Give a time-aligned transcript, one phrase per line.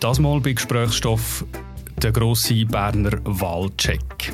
[0.00, 1.44] Das Mal bei Gesprächsstoff
[2.00, 4.32] der grosse Berner Wahlcheck.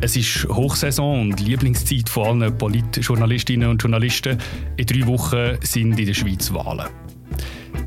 [0.00, 4.38] Es ist Hochsaison und Lieblingszeit von allen Politjournalistinnen und Journalisten.
[4.76, 6.86] In drei Wochen sind in der Schweiz Wahlen.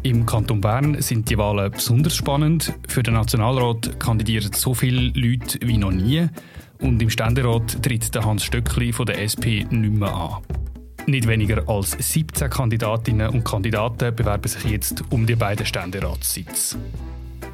[0.04, 2.74] Im Kanton Bern sind die Wahlen besonders spannend.
[2.86, 6.28] Für den Nationalrat kandidieren so viele Leute wie noch nie.
[6.82, 10.65] Und im Ständerat tritt der Hans Stöckli von der SP nicht mehr an.
[11.08, 16.78] Nicht weniger als 17 Kandidatinnen und Kandidaten bewerben sich jetzt um die beiden Ständeratssitze.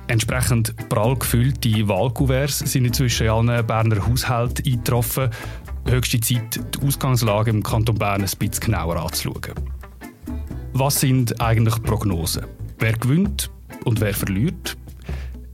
[0.08, 5.30] Entsprechend prall gefüllte Wahlkuverts sind inzwischen in allen Berner Haushalten eingetroffen.
[5.86, 9.54] Höchste Zeit, die Ausgangslage im Kanton Bern ein bisschen genauer anzuschauen.
[10.74, 12.46] Was sind eigentlich Prognosen?
[12.80, 13.50] Wer gewinnt
[13.84, 14.78] und wer verliert?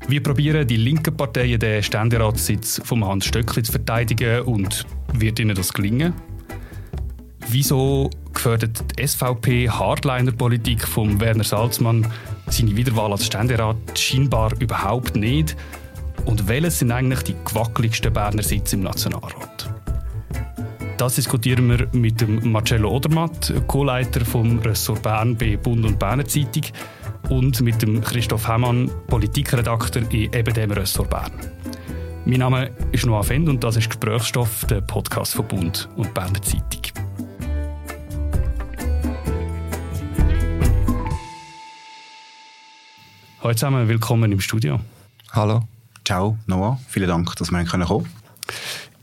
[0.07, 5.55] Wie probieren die linken Parteien den Ständeratssitz von Hans Stöckli zu verteidigen und wird ihnen
[5.55, 6.13] das gelingen?
[7.49, 12.05] Wieso gefördert die SVP Hardliner-Politik von Werner Salzmann
[12.47, 15.55] seine Wiederwahl als Ständerat scheinbar überhaupt nicht?
[16.25, 19.69] Und welches sind eigentlich die gewackeligsten Berner Sitze im Nationalrat?
[20.97, 26.25] Das diskutieren wir mit dem Marcello Odermatt, Co-Leiter vom Ressort Bern bei Bund und Berner
[26.25, 26.63] Zeitung
[27.29, 31.31] und mit dem Christoph Hemmann, Politikredakteur in eben dem Ressort Bern.
[32.25, 36.41] Mein Name ist Noah Fend und das ist Gesprächsstoff, der Podcast von Bund und Berner
[36.41, 36.96] Zeitung.
[43.47, 44.81] Hallo zusammen, willkommen im Studio.
[45.31, 45.63] Hallo.
[46.03, 46.77] Ciao, Noah.
[46.89, 48.09] Vielen Dank, dass wir kommen können.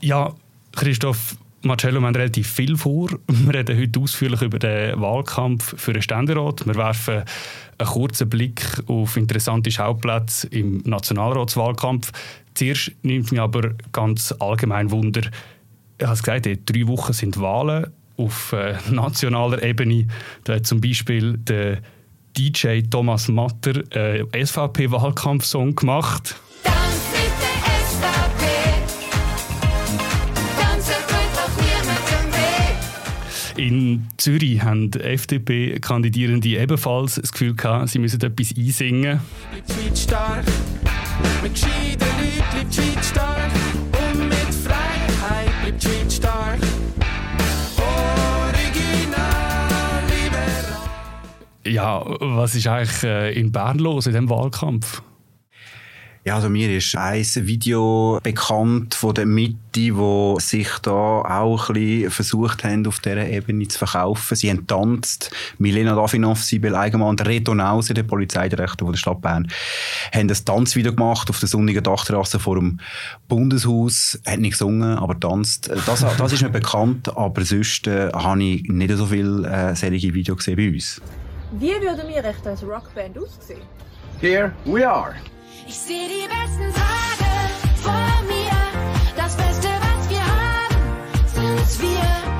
[0.01, 0.35] Ja,
[0.75, 3.09] Christoph, Marcello, wir haben relativ viel vor.
[3.27, 6.63] Wir reden heute ausführlich über den Wahlkampf für den Ständerat.
[6.67, 7.23] Wir werfen
[7.79, 12.11] einen kurzen Blick auf interessante Schauplätze im Nationalratswahlkampf.
[12.53, 15.21] Zuerst nimmt mich aber ganz allgemein Wunder,
[15.99, 20.05] ich habe gesagt, in drei Wochen sind Wahlen auf äh, nationaler Ebene.
[20.43, 21.79] Da hat zum Beispiel der
[22.37, 26.35] DJ Thomas Matter einen äh, SVP-Wahlkampfsong gemacht.
[33.57, 39.21] In Zürich haben FDP-Kandidierende ebenfalls das Gefühl gehabt, sie müssen etwas einsingen.
[39.65, 40.45] Bleibt stark,
[41.41, 43.64] mit gescheiten Leuten bleibt die stark
[51.65, 55.01] Ja, was ist eigentlich äh, in Bern los in diesem Wahlkampf?
[56.23, 61.73] Ja, also mir ist ein Video bekannt von der Mitte, wo sich da auch ein
[61.75, 64.35] bisschen versucht haben, auf dieser Ebene zu verkaufen.
[64.35, 65.29] Sie haben tanzt.
[65.59, 69.47] Milena Davinov, Sibyl Eigenmann, Nause, der Polizeidirektor der Stadt Bern,
[70.13, 72.79] haben ein Tanzvideo gemacht auf der sonnigen Dachterrasse vor dem
[73.27, 74.19] Bundeshaus.
[74.25, 75.69] Hat nicht gesungen, aber tanzt.
[75.85, 80.13] Das, das ist mir bekannt, aber sonst äh, habe ich nicht so viele äh, solche
[80.15, 81.01] Videos gesehen bei uns.
[81.57, 83.61] Wie würden wir echt als Rockband aussehen?
[84.19, 85.15] Here we are.
[85.65, 87.31] Ich sehe die besten Tage
[87.77, 88.51] vor mir.
[89.15, 92.34] Das Beste, was wir haben, sind wir.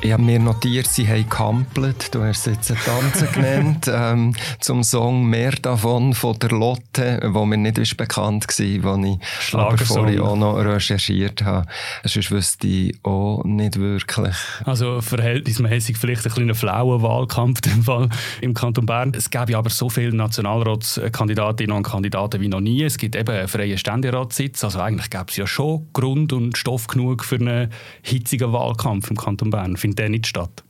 [0.00, 2.14] Ich habe mir notiert, sie haben gehampelt.
[2.14, 3.90] Du hast es jetzt Tanzen genannt.
[3.92, 9.04] ähm, zum Song «Mehr davon» von der Lotte, wo mir nicht ist bekannt war, wo
[9.04, 11.66] ich aber vorhin auch noch recherchiert habe.
[12.04, 14.36] Sonst wüsste ich auch nicht wirklich.
[14.64, 18.08] Also verhältnismäßig vielleicht ein kleiner flauen Wahlkampf im, Fall
[18.40, 19.12] im Kanton Bern.
[19.16, 22.84] Es gäbe aber so viele Nationalratskandidatinnen und Kandidaten wie noch nie.
[22.84, 24.62] Es gibt eben einen freien Ständeratssitz.
[24.62, 27.72] Also eigentlich gäbe es ja schon Grund und Stoff genug für einen
[28.02, 30.62] hitzigen Wahlkampf im Kanton Bern findet der nicht statt?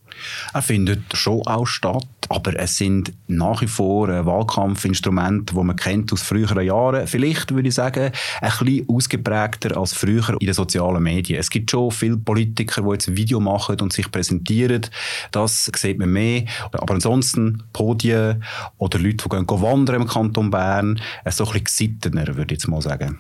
[0.52, 6.12] Er findet schon auch statt, aber es sind nach wie vor Wahlkampfinstrumente, die man kennt
[6.12, 7.06] aus früheren Jahren.
[7.06, 11.38] Vielleicht würde ich sagen, ein bisschen ausgeprägter als früher in den sozialen Medien.
[11.38, 14.86] Es gibt schon viele Politiker, die jetzt Video machen und sich präsentieren.
[15.30, 16.44] Das sieht man mehr.
[16.72, 18.42] Aber ansonsten Podien
[18.78, 22.68] oder Leute, die gehen wandern im Kanton Bern, so ein bisschen gesittener, würde ich jetzt
[22.68, 23.18] mal sagen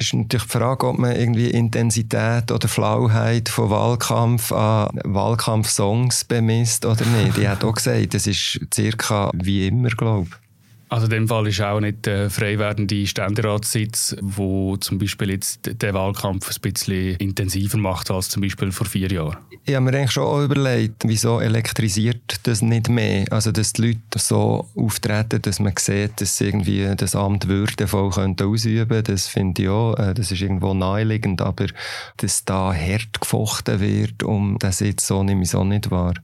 [0.00, 6.84] ist natürlich die Frage, ob man irgendwie Intensität oder Flauheit von Wahlkampf an Wahlkampfsongs bemisst
[6.86, 7.38] oder nicht.
[7.38, 10.49] Ich habe auch gesagt, das ist circa wie immer, glaube ich.
[10.90, 15.70] Also in dem Fall ist auch nicht der frei werdende Ständeratssitz, wo zum Beispiel jetzt
[15.80, 19.36] den Wahlkampf ein bisschen intensiver macht als zum Beispiel vor vier Jahren.
[19.64, 23.24] Ich habe mir eigentlich schon überlegt, wieso elektrisiert das nicht mehr?
[23.30, 28.10] Also dass die Leute so auftreten, dass man sieht, dass sie irgendwie das Amt würdevoll
[28.10, 31.66] ausüben das finde ich auch, äh, das ist irgendwo naheliegend, aber
[32.16, 36.14] dass da hart gefochten wird, um das jetzt so nehme ich so nicht wahr.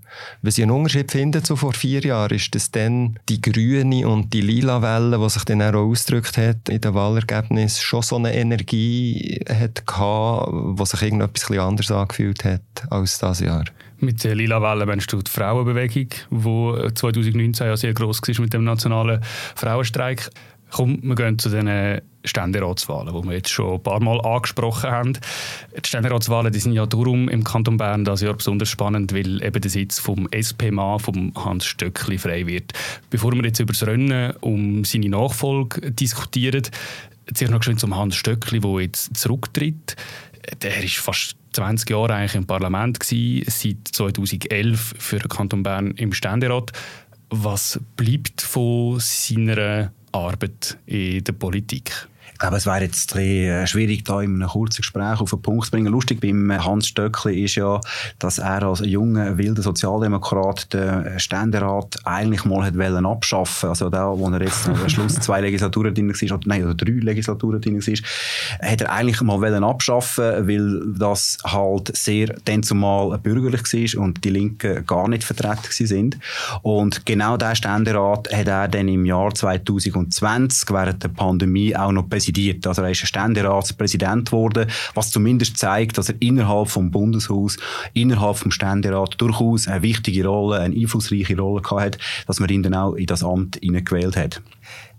[0.43, 4.33] Was ich einen Unterschied finde zu vor vier Jahren, ist, dass dann die Grüne und
[4.33, 8.35] die lila Welle, die sich dann auch ausgedrückt hat in den Wahlergebnissen, schon so eine
[8.35, 13.65] Energie hat gehabt, die sich irgendetwas anders angefühlt hat als das Jahr.
[13.99, 18.53] Mit der Lila Welle meinst du die Frauenbewegung, die 2019 ja sehr gross war mit
[18.53, 19.23] dem nationalen
[19.55, 20.31] Frauenstreik.
[20.71, 25.13] Komm, wir gehen zu den Ständeratswahlen, die wir jetzt schon ein paar Mal angesprochen haben.
[25.75, 29.61] Die Ständeratswahlen die sind ja darum im Kanton Bern das Jahr besonders spannend, weil eben
[29.61, 32.73] der Sitz vom SP-Mann, vom Hans Stöckli, frei wird.
[33.11, 36.63] Bevor wir jetzt über das Rennen um seine Nachfolge diskutieren,
[37.33, 39.97] zuerst noch schön zum Hans Stöckli, der jetzt zurücktritt.
[40.63, 45.93] Der ist fast 20 Jahre eigentlich im Parlament gewesen, seit 2011 für den Kanton Bern
[45.93, 46.73] im Ständerat.
[47.31, 52.09] Was bleibt von seiner Arbeit in der Politik?
[52.37, 55.65] Ich glaube, es wäre jetzt äh, schwierig, da in einem kurzen Gespräch auf den Punkt
[55.65, 55.87] zu bringen.
[55.87, 57.81] Lustig beim Hans Stöckli ist ja,
[58.19, 64.13] dass er als junger, wilder Sozialdemokrat den Ständerat eigentlich mal hat wollen abschaffen Also da,
[64.15, 68.69] wo er jetzt am Schluss zwei Legislaturen drin war, nein, oder drei Legislaturen drin war,
[68.71, 74.23] hat er eigentlich mal wollen abschaffen, weil das halt sehr dann zumal bürgerlich war und
[74.25, 76.19] die Linken gar nicht vertreten sind.
[76.61, 82.05] Und genau der Ständerat hat er dann im Jahr 2020 während der Pandemie auch noch
[82.27, 82.67] präsidiert.
[82.67, 87.57] Also er ist Ständeratspräsident geworden, was zumindest zeigt, dass er innerhalb vom Bundeshaus,
[87.95, 92.63] innerhalb vom Ständerat durchaus eine wichtige Rolle, eine einflussreiche Rolle gehabt hat, dass man ihn
[92.63, 94.43] dann auch in das Amt gewählt hat.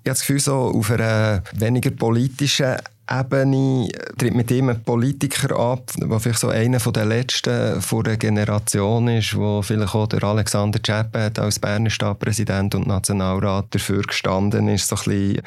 [0.03, 2.77] Ich habe das Gefühl, so auf einer weniger politischen
[3.09, 3.87] Ebene
[4.17, 9.07] tritt mit ihm ein Politiker ab, der vielleicht so einer der letzten von der Generation
[9.07, 14.89] ist, wo vielleicht auch der Alexander Czeppet als Berner Stadtpräsident und Nationalrat dafür gestanden ist,
[14.89, 15.41] so ein bisschen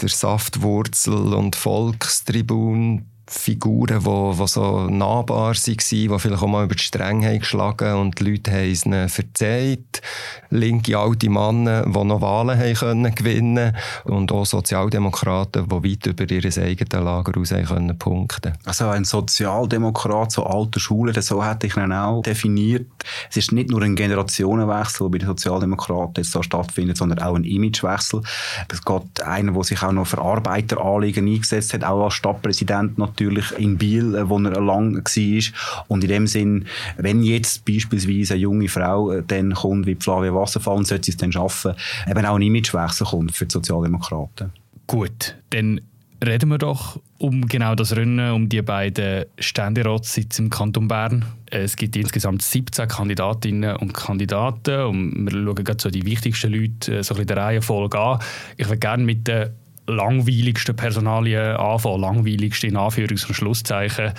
[0.00, 6.74] der Saftwurzel und Volkstribun Figuren, die, die so nahbar waren, die vielleicht auch mal über
[6.74, 10.02] die Stränge haben geschlagen und die Leute haben es ihnen verzeiht.
[10.50, 13.74] Linke alte Männer, die noch Wahlen haben können gewinnen
[14.04, 18.52] und auch Sozialdemokraten, die weit über ihr eigenes Lager raus haben können punkten.
[18.64, 22.86] Also ein Sozialdemokrat, so alter Schule, so hätte ich ihn auch definiert.
[23.30, 27.34] Es ist nicht nur ein Generationenwechsel, der bei den Sozialdemokraten jetzt da stattfindet, sondern auch
[27.34, 28.22] ein Imagewechsel.
[28.70, 33.13] Es geht einer, der sich auch noch für Arbeiteranliegen eingesetzt hat, auch als Stadtpräsident natürlich
[33.14, 35.84] natürlich in Biel, äh, wo er lang war.
[35.88, 36.66] Und in dem Sinn,
[36.96, 41.10] wenn jetzt beispielsweise eine junge Frau äh, dann kommt wie Flavia Wasserfall und sollte sie
[41.12, 41.74] es dann schaffen,
[42.08, 44.52] eben auch ein Imagewechsel kommt für die Sozialdemokraten.
[44.86, 45.80] Gut, dann
[46.24, 51.24] reden wir doch um genau das Rennen, um die beiden Ständeratssitze im Kanton Bern.
[51.50, 56.98] Es gibt insgesamt 17 Kandidatinnen und Kandidaten und wir schauen gerade so die wichtigsten Leute
[56.98, 58.18] äh, so ein bisschen der Reihenfolge an.
[58.56, 59.50] Ich würde gerne mit den
[59.86, 64.12] langweiligsten Personalien anfangen, langweiligste in Anführungs- und Schlusszeichen,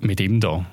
[0.00, 0.64] mit ihm da?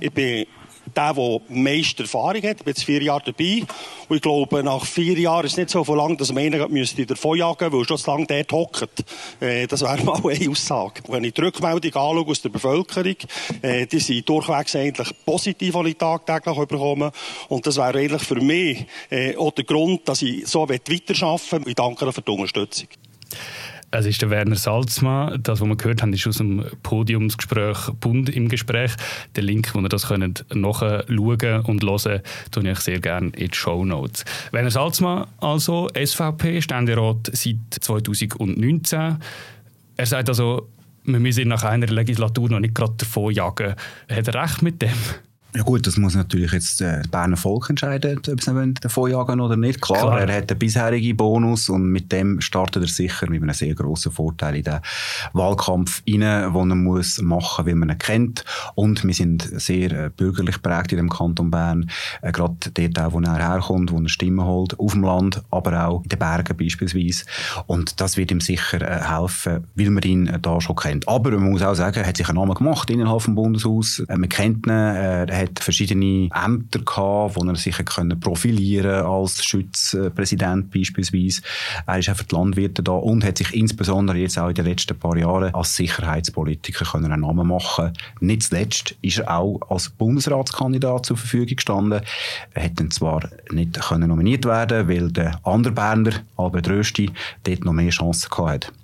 [0.00, 0.46] Ich bin
[0.94, 2.58] der, der meiste Erfahrung hat.
[2.58, 3.62] Ich bin jetzt vier Jahre dabei.
[4.08, 7.06] Und ich glaube, nach vier Jahren ist es nicht so lang, dass man einen müsste
[7.06, 9.04] davon jagen, weil schon zu lange dort hockt.
[9.40, 11.02] Äh, das wäre mal eine Aussage.
[11.08, 13.16] Wenn ich die Rückmeldung anschaue aus der Bevölkerung,
[13.62, 17.12] äh, die sind durchwegs eigentlich positiv, die ich tagtäglich bekomme.
[17.48, 21.68] Und das wäre eigentlich für mich äh, auch der Grund, dass ich so weiterarbeiten will.
[21.68, 22.88] Ich danke für die Unterstützung.
[23.94, 25.42] Es ist der Werner Salzmann.
[25.42, 28.92] Das, was wir gehört haben, ist aus dem Podiumsgespräch Bund im Gespräch.
[29.36, 31.02] Der Link, wo ihr das könnt nachschauen
[31.66, 34.24] und hören, tue ich sehr gerne in die Show Notes.
[34.50, 39.18] Werner Salzmann, also SVP, Ständerat seit 2019.
[39.98, 40.68] Er sagt also,
[41.04, 43.74] wir müssen nach einer Legislatur noch nicht gerade davon jagen.
[44.08, 44.88] Hat er recht mit dem?
[45.54, 49.38] Ja gut, das muss natürlich jetzt äh, das Berner Volk entscheiden, ob sie davon jagen
[49.38, 49.82] oder nicht.
[49.82, 53.52] Klar, Klar, er hat einen bisherigen Bonus und mit dem startet er sicher mit einem
[53.52, 54.80] sehr grossen Vorteil in den
[55.34, 58.46] Wahlkampf rein, den er muss machen, weil man ihn kennt.
[58.76, 61.90] Und wir sind sehr äh, bürgerlich prägt in dem Kanton Bern,
[62.22, 65.86] äh, gerade dort auch, wo er herkommt, wo er Stimmen holt, auf dem Land, aber
[65.86, 67.24] auch in den Bergen beispielsweise.
[67.66, 71.06] Und das wird ihm sicher äh, helfen, weil man ihn äh, da schon kennt.
[71.06, 73.98] Aber man muss auch sagen, er hat sich einen Namen gemacht innerhalb des Bundeshaus.
[74.08, 80.70] Äh, man kennt ihn, hat verschiedene Ämter gehabt, wo er sich können profilieren als Schutzpräsident
[80.70, 81.42] beispielsweise.
[81.86, 84.66] Er ist auch für die Landwirte da und hat sich insbesondere jetzt auch in den
[84.66, 87.92] letzten paar Jahren als Sicherheitspolitiker können einen Namen machen.
[88.20, 92.00] Nicht zuletzt ist er auch als Bundesratskandidat zur Verfügung gestanden.
[92.54, 97.10] Er hätte zwar nicht können nominiert werden, weil der andere Berner Albert Rösti
[97.44, 98.81] dort noch mehr Chancen gehabt hat.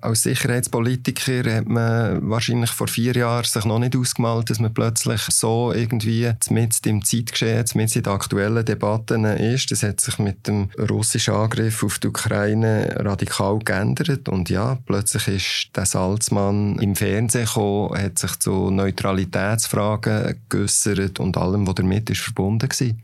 [0.00, 5.20] Als Sicherheitspolitiker hat man wahrscheinlich vor vier Jahren sich noch nicht ausgemalt, dass man plötzlich
[5.22, 9.70] so irgendwie mit im Zeitgeschehen, mit in den aktuellen Debatten ist.
[9.70, 14.28] Das hat sich mit dem russischen Angriff auf die Ukraine radikal geändert.
[14.28, 21.36] Und ja, plötzlich ist der Salzmann im Fernsehen gekommen, hat sich zu Neutralitätsfragen geäussert und
[21.36, 22.94] allem, was damit ist verbunden war.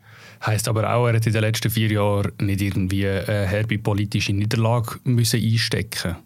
[0.47, 4.33] Heißt aber auch, er hat in den letzten vier Jahren nicht irgendwie eine herbe politische
[4.33, 6.17] Niederlage müssen einstecken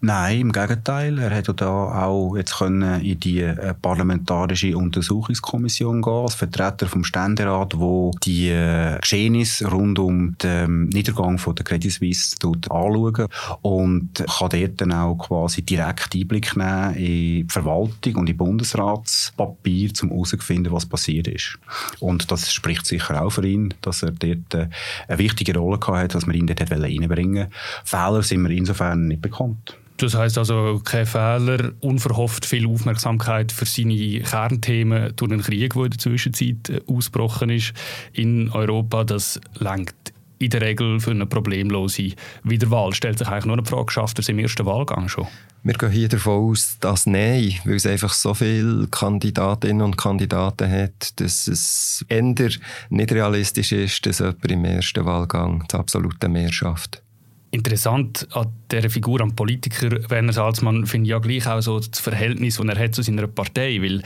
[0.00, 1.18] Nein, im Gegenteil.
[1.18, 7.02] Er hätte da auch jetzt können in die äh, parlamentarische Untersuchungskommission gehen als Vertreter vom
[7.02, 12.36] Ständerat, wo die äh, Geschehnisse rund um den Niedergang von der Credit Suisse
[12.70, 13.26] anschauen
[13.62, 19.90] und kann dort dann auch quasi direkt Einblick nehmen in die Verwaltung und in Bundesratspapier,
[20.02, 21.58] um herauszufinden, was passiert ist.
[21.98, 24.68] Und das spricht sicher auch für ihn, dass er dort äh,
[25.08, 27.50] eine wichtige Rolle gehabt hat, dass man ihn dort reinbringen wollte.
[27.84, 29.76] Fehler sind mir insofern nicht bekannt.
[29.98, 35.84] Das heißt also, kein Fehler, unverhofft viel Aufmerksamkeit für seine Kernthemen durch einen Krieg, der
[35.84, 37.72] in der Zwischenzeit äh, ausgebrochen ist
[38.12, 39.02] in Europa.
[39.02, 42.12] Das lenkt in der Regel für eine problemlose
[42.44, 42.94] Wiederwahl.
[42.94, 45.26] Stellt sich eigentlich nur eine Frage, schafft er es im ersten Wahlgang schon?
[45.64, 50.70] Wir gehen hier davon aus, dass nein, weil es einfach so viele Kandidatinnen und Kandidaten
[50.70, 56.52] hat, dass es eher nicht realistisch ist, dass jemand im ersten Wahlgang das absolute Mehr
[56.52, 57.02] schafft.
[57.50, 61.98] Interessant an dieser Figur, am Politiker Werner Salzmann, finde ich ja gleich auch so das
[61.98, 64.02] Verhältnis, das er hat zu seiner Partei, weil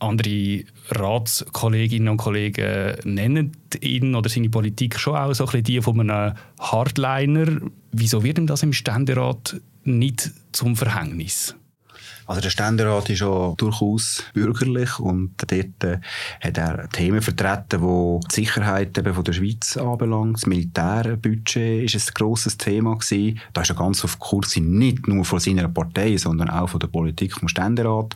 [0.00, 5.80] andere Ratskolleginnen und Kollegen nennen ihn oder seine Politik schon auch so ein bisschen die
[5.80, 7.60] von einem Hardliner.
[7.90, 11.56] Wieso wird ihm das im Ständerat nicht zum Verhängnis?
[12.28, 15.98] Also der Ständerat ist ja durchaus bürgerlich und dort äh,
[16.42, 20.36] hat er Themen vertreten, die die Sicherheit eben von der Schweiz anbelangt.
[20.36, 23.40] Das Militärbudget ist ein grosses Thema gewesen.
[23.54, 26.88] Da ist er ganz auf Kurs nicht nur von seiner Partei, sondern auch von der
[26.88, 28.14] Politik vom Ständerat.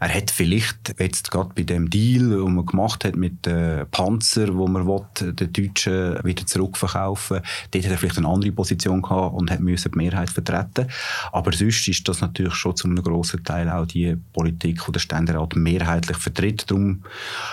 [0.00, 4.56] Er hat vielleicht jetzt gerade bei dem Deal, den man gemacht hat mit den Panzer,
[4.56, 9.36] wo man will, den Deutschen wieder zurückverkaufen, dort hat er vielleicht eine andere Position gehabt
[9.36, 10.88] und hat müssen die Mehrheit vertreten.
[11.30, 15.00] Aber sonst ist das natürlich schon zu einem grossen Teil auch die Politik, die der
[15.00, 16.70] Ständerat mehrheitlich vertritt.
[16.70, 17.04] Darum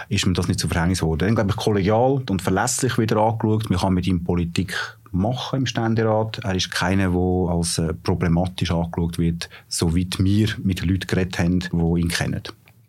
[0.10, 1.20] ist mir das nicht zu Verhängnis geworden.
[1.20, 3.70] Dann, glaube ich, kollegial und verlässlich wieder angeschaut.
[3.70, 4.76] Man kann mit ihm Politik
[5.12, 6.40] machen im Ständerat.
[6.44, 11.60] Er ist keiner, der als äh, problematisch angeschaut wird, soweit wir mit Leuten geredet haben,
[11.60, 12.44] die ihn kennen.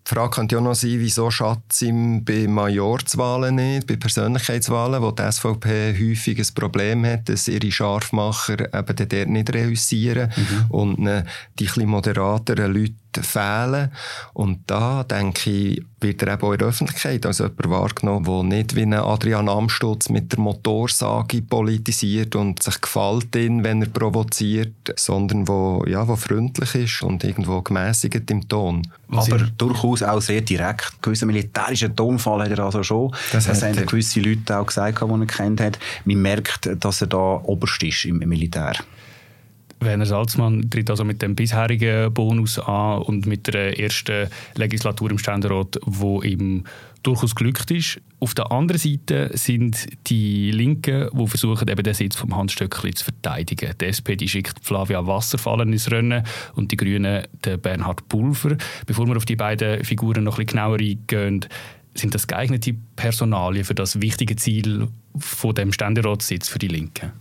[0.05, 5.13] Die Frage könnte ja noch sein, wieso schatzt ihm bei Majorswahlen nicht, bei Persönlichkeitswahlen, wo
[5.13, 10.71] die SVP häufig ein Problem hat, dass ihre Scharfmacher eben dort nicht reüssieren mhm.
[10.71, 11.25] und
[11.59, 13.91] die etwas moderateren Leute fehlen.
[14.33, 18.43] Und da, denke ich, wird er eben auch in der Öffentlichkeit als jemand wahrgenommen, der
[18.43, 23.89] nicht wie ein Adrian Amstutz mit der Motorsage politisiert und sich gefällt ihn, wenn er
[23.89, 28.83] provoziert, sondern wo, ja, wo freundlich ist und irgendwo gemäßigt im Ton.
[29.09, 30.93] Aber durchaus auch sehr direkt.
[30.93, 33.15] Ein gewisser militärischer Tonfall hat er also schon.
[33.33, 35.79] Das, das haben gewisse Leute auch gesagt, die er kennt hat.
[36.05, 38.75] Man merkt, dass er da oberst ist im Militär.
[39.85, 45.19] Werner Salzmann tritt also mit dem bisherigen Bonus an und mit der ersten Legislatur im
[45.19, 46.65] Ständerat, wo ihm
[47.03, 48.01] durchaus glückt ist.
[48.21, 52.69] Auf der anderen Seite sind die Linken, die versuchen, eben den Sitz vom Hans zu
[52.69, 53.75] verteidigen.
[53.81, 56.25] Die SP die schickt Flavia Wasserfallen ins Rennen
[56.55, 58.57] und die Grünen den Bernhard Pulver.
[58.87, 61.47] Bevor wir auf die beiden Figuren noch ein bisschen genauer eingehen,
[61.95, 67.13] sind das geeignete Personalien für das wichtige Ziel von dem Ständeratssitz für die Linken?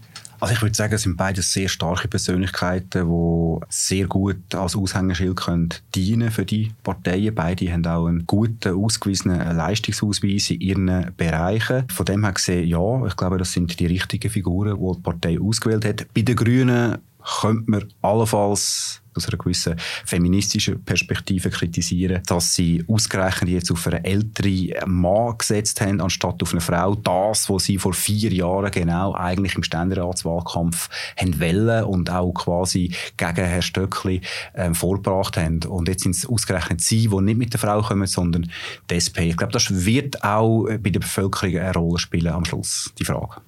[0.41, 5.37] Also ich würde sagen, es sind beides sehr starke Persönlichkeiten, die sehr gut als Aushängeschild
[5.37, 7.35] können dienen für die Parteien.
[7.35, 11.87] Beide haben auch einen guten, ausgewiesenen Leistungsausweis in ihren Bereichen.
[11.89, 15.39] Von dem her gesehen, ja, ich glaube, das sind die richtigen Figuren, die die Partei
[15.39, 16.07] ausgewählt hat.
[16.15, 16.97] Bei den Grünen
[17.39, 19.75] könnte man allenfalls aus einer gewissen
[20.05, 26.51] feministischen Perspektive kritisieren, dass sie ausgerechnet jetzt auf einen älteren Mann gesetzt haben, anstatt auf
[26.51, 26.95] eine Frau.
[26.95, 32.93] Das, was sie vor vier Jahren genau eigentlich im Ständeratswahlkampf haben wollen und auch quasi
[33.17, 34.21] gegen Herrn Stöckli
[34.55, 35.59] ähm, vorgebracht haben.
[35.63, 38.49] Und jetzt sind es ausgerechnet sie, die nicht mit der Frau kommen, sondern
[38.89, 39.29] die SP.
[39.29, 43.41] Ich glaube, das wird auch bei der Bevölkerung eine Rolle spielen am Schluss, die Frage.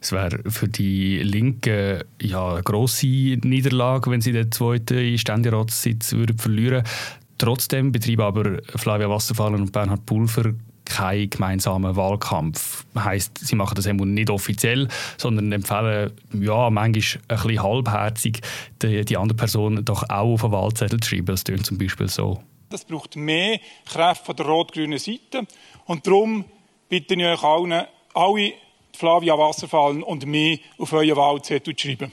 [0.00, 6.38] Es wäre für die Linken ja, eine grosse Niederlage, wenn sie den zweiten Ständeratssitz würden
[6.38, 6.84] verlieren
[7.38, 10.54] Trotzdem betreiben aber Flavia Wasserfallen und Bernhard Pulver
[10.86, 12.86] keinen gemeinsamen Wahlkampf.
[12.96, 18.40] Heisst, sie machen das nicht offiziell, sondern empfehlen ja, manchmal ein bisschen halbherzig,
[18.80, 21.26] die, die andere Person doch auch auf einen Wahlzettel zu schreiben.
[21.26, 22.40] Das klingt zum Beispiel so.
[22.70, 25.46] Das braucht mehr Kräfte von der rot-grünen Seite.
[25.84, 26.44] Und darum
[26.88, 27.84] bitte ich euch allen,
[28.14, 28.52] alle
[28.96, 32.12] Flavia Wasserfallen und mich auf euren Wahlzettel zu schreiben.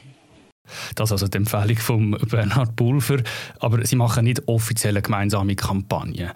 [0.95, 3.21] Das ist also die Empfehlung von Bernhard Pulver.
[3.59, 6.31] Aber Sie machen nicht offizielle gemeinsame Kampagnen.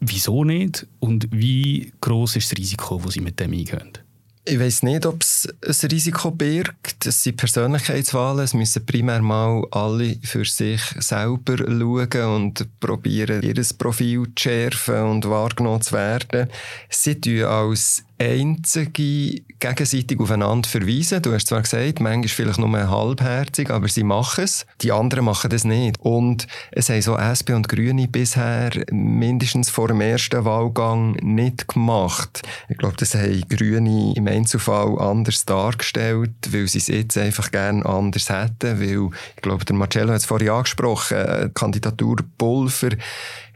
[0.00, 0.86] Wieso nicht?
[1.00, 3.92] Und wie groß ist das Risiko, das Sie mit dem eingehen?
[4.48, 7.04] Ich weiß nicht, ob es ein Risiko birgt.
[7.04, 8.44] Es sind Persönlichkeitswahlen.
[8.44, 15.02] Es müssen primär mal alle für sich selber schauen und probieren, ihr Profil zu schärfen
[15.02, 16.48] und wahrgenommen zu werden.
[16.88, 21.22] Sie tun als einzige gegenseitig aufeinander verweisen.
[21.22, 24.66] Du hast zwar gesagt, manchmal vielleicht nur halbherzig, aber sie machen es.
[24.82, 26.00] Die anderen machen das nicht.
[26.00, 32.42] Und es haben so SP und Grüne bisher mindestens vor dem ersten Wahlgang nicht gemacht.
[32.68, 37.84] Ich glaube, das haben Grüne im Einzelfall anders dargestellt, weil sie es jetzt einfach gerne
[37.84, 38.80] anders hätten.
[38.80, 42.90] Weil, ich glaube, der Marcello hat es vorhin angesprochen, äh, Kandidatur Pulver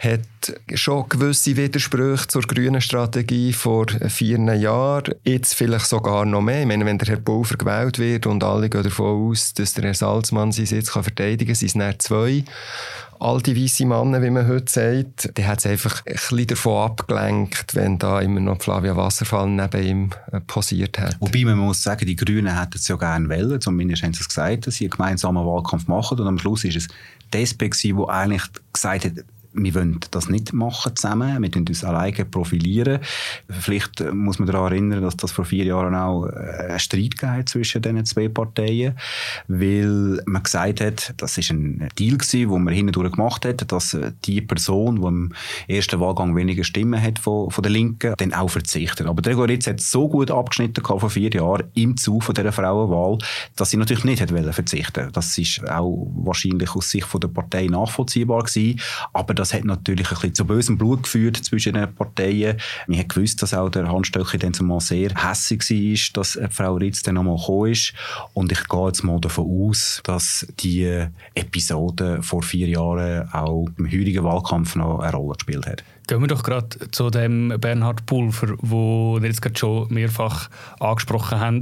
[0.00, 0.20] hat
[0.74, 5.14] schon gewisse Widersprüche zur grünen Strategie vor vier Jahren.
[5.24, 6.62] Jetzt vielleicht sogar noch mehr.
[6.62, 9.84] Ich meine, wenn der Herr Pulver gewählt wird und alle gehen davon aus, dass der
[9.84, 12.44] Herr Salzmann sich jetzt verteidigen kann, sind es dann zwei
[13.18, 17.74] alte weisse Männer, wie man heute sagt, der hat es einfach ein bisschen davon abgelenkt,
[17.74, 21.16] wenn da immer noch Flavia Wasserfall neben ihm äh, posiert hat.
[21.20, 24.28] Wobei man muss sagen, die Grünen hätten es ja gerne wollen, zumindest haben sie es
[24.28, 26.88] gesagt, dass sie einen gemeinsamen Wahlkampf machen und am Schluss ist es
[27.34, 28.42] die SP die eigentlich
[28.72, 29.12] gesagt hat,
[29.52, 33.00] wir wollen das nicht machen zusammen, wir uns alleine profilieren.
[33.48, 37.48] Vielleicht muss man daran erinnern, dass das vor vier Jahren auch äh, einen Streit gab
[37.48, 38.96] zwischen diesen zwei Parteien,
[39.48, 43.96] weil man gesagt hat, das ist ein Deal gewesen, den man hindurch gemacht hat, dass
[44.24, 45.32] die Person, die im
[45.68, 49.06] ersten Wahlgang weniger Stimmen hat von, von der Linken, dann auch verzichtet.
[49.06, 53.18] Aber der Goritz hat so gut abgeschnitten vor vier Jahren im Zug von dieser Frauenwahl,
[53.56, 57.66] dass sie natürlich nicht hat verzichten Das ist auch wahrscheinlich aus Sicht von der Partei
[57.66, 58.80] nachvollziehbar gewesen,
[59.12, 62.58] aber das hat natürlich ein bisschen zu bösem Blut geführt zwischen den Parteien.
[62.86, 66.74] Man hat gewusst, dass auch der Hans Stöcki dann zumal sehr hässig war, dass Frau
[66.74, 67.94] Ritz dann nochmal gekommen ist.
[68.34, 73.86] Und ich gehe jetzt mal davon aus, dass die Episode vor vier Jahren auch im
[73.90, 75.84] heurigen Wahlkampf noch eine Rolle gespielt hat.
[76.10, 81.38] Gehen wir doch gerade zu dem Bernhard Pulver, wo wir jetzt gerade schon mehrfach angesprochen
[81.38, 81.60] haben.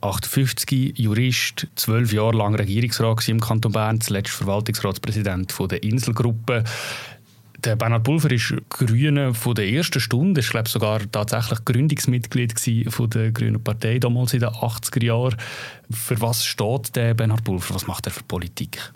[0.00, 6.64] 58 Jurist, zwölf Jahre lang Regierungsrat im Kanton Bern, zuletzt Verwaltungsratspräsident der Inselgruppe.
[7.64, 10.42] Der Bernhard Pulver ist Grüne von der ersten Stunde.
[10.42, 12.54] War glaube sogar tatsächlich Gründungsmitglied
[12.88, 15.36] von der Grünen Partei damals in den 80er Jahren.
[15.88, 17.76] Für was steht der Bernhard Pulver?
[17.76, 18.92] Was macht er für Politik?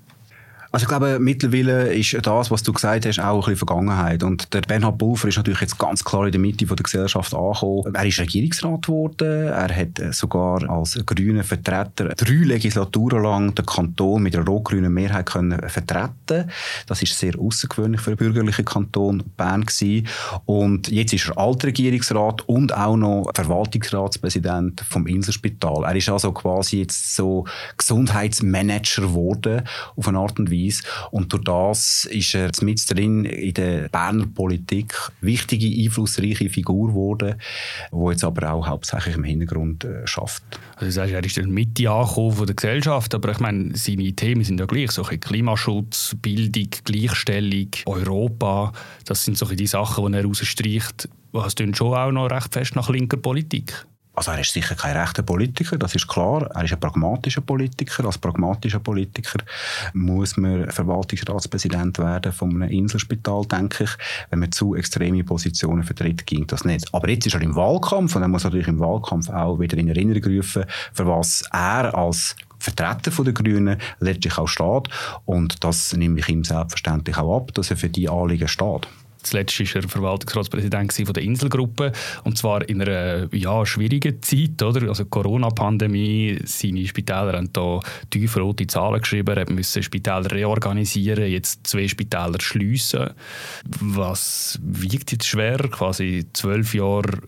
[0.72, 4.22] Also ich glaube, mittlerweile ist das, was du gesagt hast, auch ein bisschen Vergangenheit.
[4.22, 7.34] Und der Bernhard Pulver ist natürlich jetzt ganz klar in der Mitte von der Gesellschaft
[7.34, 7.94] angekommen.
[7.94, 9.48] Er ist Regierungsrat geworden.
[9.48, 15.26] Er hat sogar als grüner Vertreter drei Legislaturen lang den Kanton mit einer rot-grünen Mehrheit
[15.26, 16.50] können vertreten.
[16.86, 20.08] Das ist sehr außergewöhnlich für einen bürgerlichen Kanton Bern gewesen.
[20.44, 25.84] Und jetzt ist er Altregierungsrat und auch noch Verwaltungsratspräsident vom Inselspital.
[25.84, 27.44] Er ist also quasi jetzt so
[27.76, 29.62] Gesundheitsmanager geworden
[29.96, 30.82] auf eine Art und Weise Weise.
[31.10, 37.36] Und durch das ist er mit drin in der Berner Politik wichtige, einflussreiche Figur geworden,
[37.92, 40.04] die jetzt aber auch hauptsächlich im Hintergrund äh.
[40.74, 44.12] Also du sagst, er ist in der Mitte angekommen der Gesellschaft, aber ich meine, seine
[44.12, 48.72] Themen sind ja gleich, so Klimaschutz, Bildung, Gleichstellung, Europa,
[49.04, 51.08] das sind so die Sachen, die er rausstreicht.
[51.66, 53.86] Klingt schon auch noch recht fest nach linker Politik.
[54.16, 56.50] Also er ist sicher kein rechter Politiker, das ist klar.
[56.54, 58.06] Er ist ein pragmatischer Politiker.
[58.06, 59.38] Als pragmatischer Politiker
[59.92, 63.90] muss man Verwaltungsratspräsident werden von einem Inselspital, denke ich.
[64.30, 66.92] Wenn man zu extreme Positionen vertritt, ging das nicht.
[66.94, 69.88] Aber jetzt ist er im Wahlkampf und er muss natürlich im Wahlkampf auch wieder in
[69.88, 74.88] Erinnerung rufen, für was er als Vertreter der Grünen letztlich auch steht.
[75.26, 78.88] Und das nehme ich ihm selbstverständlich auch ab, dass er für die Anliegen steht.
[79.26, 81.92] Zuletzt war er Verwaltungsratspräsident der Inselgruppe
[82.24, 84.88] und zwar in einer ja, schwierigen Zeit, oder?
[84.88, 91.88] Also Corona-Pandemie, seine Spitäler haben da tiefrote Zahlen geschrieben, er musste Spitäler reorganisieren, jetzt zwei
[91.88, 93.10] Spitäler schliessen.
[93.80, 97.18] Was wiegt jetzt schwerer, quasi zwölf Jahre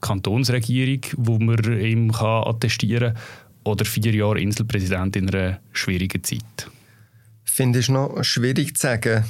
[0.00, 3.22] Kantonsregierung, wo man ihm kann attestieren kann,
[3.64, 6.70] oder vier Jahre Inselpräsident in einer schwierigen Zeit?
[7.44, 9.24] Ich finde es noch schwierig zu sagen.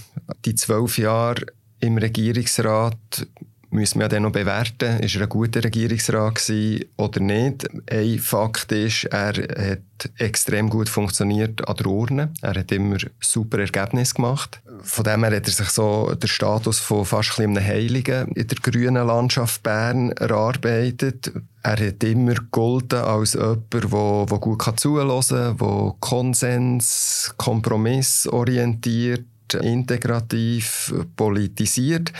[0.44, 1.46] Die zwölf Jahre
[1.80, 3.26] im Regierungsrat
[3.70, 7.68] müssen wir dann noch bewerten, ist er ein guter Regierungsrat gewesen oder nicht.
[7.88, 12.32] Ein Fakt ist, er hat extrem gut funktioniert an der Urne.
[12.42, 14.60] Er hat immer super Ergebnisse gemacht.
[14.82, 18.46] Von dem her hat er sich so den Status von fast ein einem Heiligen in
[18.46, 21.32] der grünen Landschaft Bern erarbeitet.
[21.62, 30.92] Er hat immer gegolten als jemand, der, der gut zuhören kann, der Konsens, kompromissorientiert integrativ
[31.16, 32.12] politisiert.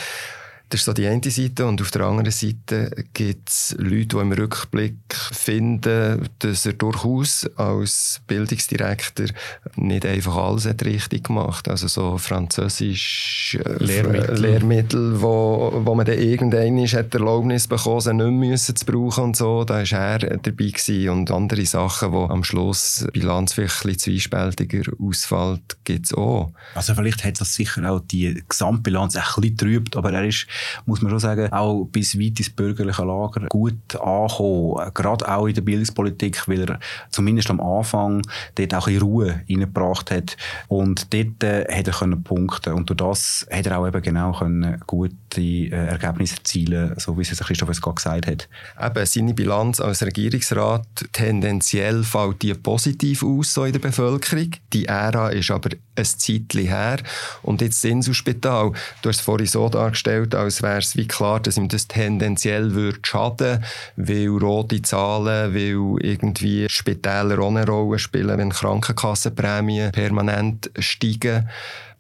[0.71, 1.67] Das ist so die eine Seite.
[1.67, 4.95] Und auf der anderen Seite gibt es Leute, die im Rückblick
[5.33, 9.27] finden, dass er durchaus als Bildungsdirektor
[9.75, 16.07] nicht einfach alles hat richtig gemacht Also so französisch äh, Lehrmittel, Lehrmittel wo, wo man
[16.07, 19.65] dann irgendwann hat Erlaubnis bekommen, sie nicht mehr zu brauchen und so.
[19.65, 21.09] Da war er dabei gewesen.
[21.09, 26.53] Und andere Sachen, die am Schluss Bilanz vielleicht ein bisschen zwiespältiger ausfällt, gibt es auch.
[26.77, 30.47] Also vielleicht hat das sicher auch die Gesamtbilanz ein bisschen trübt, aber er ist
[30.87, 34.93] muss man schon sagen, auch bis weit ins bürgerliche Lager gut angekommen.
[34.95, 36.79] Gerade auch in der Bildungspolitik, weil er
[37.11, 38.23] zumindest am Anfang
[38.55, 40.37] dort auch in Ruhe reingebracht hat.
[40.69, 44.33] Und dort äh, hat er können punkten Und durch das hat er auch eben genau
[44.33, 48.49] können gute äh, Ergebnisse erzielen, so wie es Christoph es gerade gesagt hat.
[48.81, 54.51] Eben, seine Bilanz als Regierungsrat, tendenziell fällt die positiv aus so in der Bevölkerung.
[54.73, 56.99] Die Ära ist aber ein Zeitchen her.
[57.43, 61.41] Und jetzt das Inselspital, du hast es vorhin so dargestellt, als wäre es wie klar,
[61.41, 63.65] dass ihm das tendenziell würde schaden,
[63.97, 71.49] weil rote Zahlen, weil irgendwie Spitäler eine Rolle spielen, wenn Krankenkassenprämien permanent steigen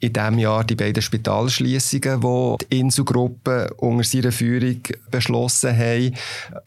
[0.00, 6.14] in diesem Jahr die beiden Spitalschließungen, die die Inselgruppe unter seiner Führung beschlossen haben,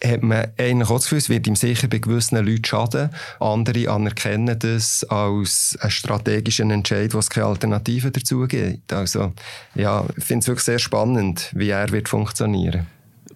[0.04, 3.10] hat man eigentlich auch das Gefühl, es wird ihm sicher bei gewissen Leuten schaden.
[3.40, 8.94] Andere anerkennen das als einen strategischen Entscheid, wo es keine Alternative dazu gibt.
[8.94, 9.34] Also,
[9.74, 12.86] ja, ich finde es wirklich sehr spannend, wie er wird funktionieren.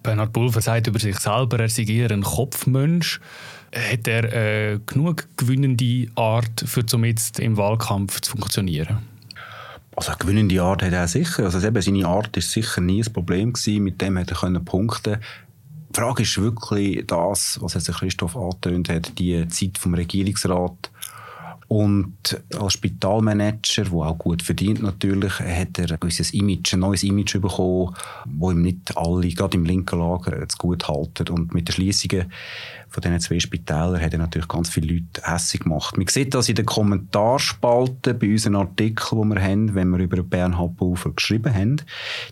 [0.04, 3.20] Bernhard Pulver sagt über sich selber, er sei ein Kopfmensch.
[3.76, 4.34] Hat er
[4.74, 9.00] äh, genug gewinnende Art, zum jetzt im Wahlkampf zu funktionieren?
[9.98, 11.46] Also eine gewinnende Art hat er sicher.
[11.46, 13.84] Also eben, seine Art ist sicher nie ein Problem gewesen.
[13.84, 15.18] Mit dem hat er punkten.
[15.90, 20.92] Die Frage ist wirklich das, was jetzt Christoph angetönt hat, die Zeit vom Regierungsrat.
[21.68, 27.02] Und als Spitalmanager, der auch gut verdient natürlich, hat er ein gewisses Image, ein neues
[27.02, 31.28] Image bekommen, wo ihm nicht alle, gerade im linken Lager, zu gut halten.
[31.30, 32.32] Und mit den Schließungen
[32.90, 35.98] von diesen zwei Spitälern hat er natürlich ganz viele Leute hässlich gemacht.
[35.98, 40.24] Man sieht das in den Kommentarspalten bei unseren Artikeln, die wir haben, wenn wir über
[40.24, 41.82] Bernhard Pulver geschrieben haben.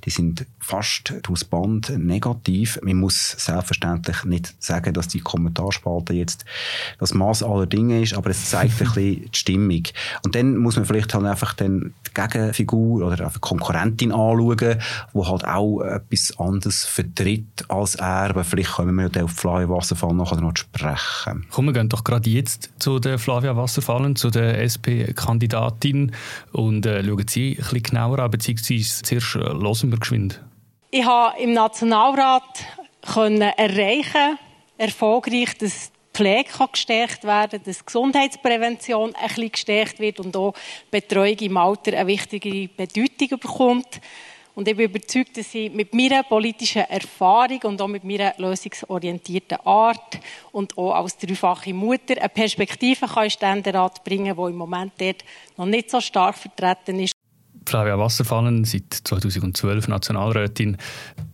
[0.05, 2.79] Die sind fast aus Band negativ.
[2.81, 6.45] Man muss selbstverständlich nicht sagen, dass die Kommentarspalte jetzt
[6.99, 9.83] das Maß aller Dinge ist, aber es zeigt ein bisschen die Stimmung.
[10.23, 15.19] Und dann muss man vielleicht halt einfach dann die Gegenfigur oder die Konkurrentin anschauen, die
[15.19, 18.29] halt auch etwas anderes vertritt als er.
[18.29, 21.45] Aber vielleicht können wir ja auf Flavia Wasserfall nachher noch sprechen.
[21.51, 26.11] Komm, wir gehen doch gerade jetzt zu der Flavia Wasserfallen, zu der SP-Kandidatin
[26.51, 30.41] und äh, schauen Sie ein bisschen genauer an, beziehungsweise zuerst äh, hören wir geschwind.
[30.91, 32.43] Ich habe im Nationalrat
[33.13, 34.37] können erreichen,
[34.77, 40.35] erfolgreich, dass die Pflege kann gestärkt werden dass die Gesundheitsprävention ein bisschen gestärkt wird und
[40.37, 43.99] auch die Betreuung im Alter eine wichtige Bedeutung bekommt.
[44.55, 49.57] Und ich bin überzeugt, dass ich mit meiner politischen Erfahrung und auch mit meiner lösungsorientierten
[49.65, 50.17] Art
[50.53, 54.93] und auch als dreifache Mutter eine Perspektive kann in Ständerat bringen kann, die im Moment
[54.97, 55.25] dort
[55.57, 57.11] noch nicht so stark vertreten ist.
[57.65, 60.77] Flavia Wasserfallen, seit 2012 Nationalrätin.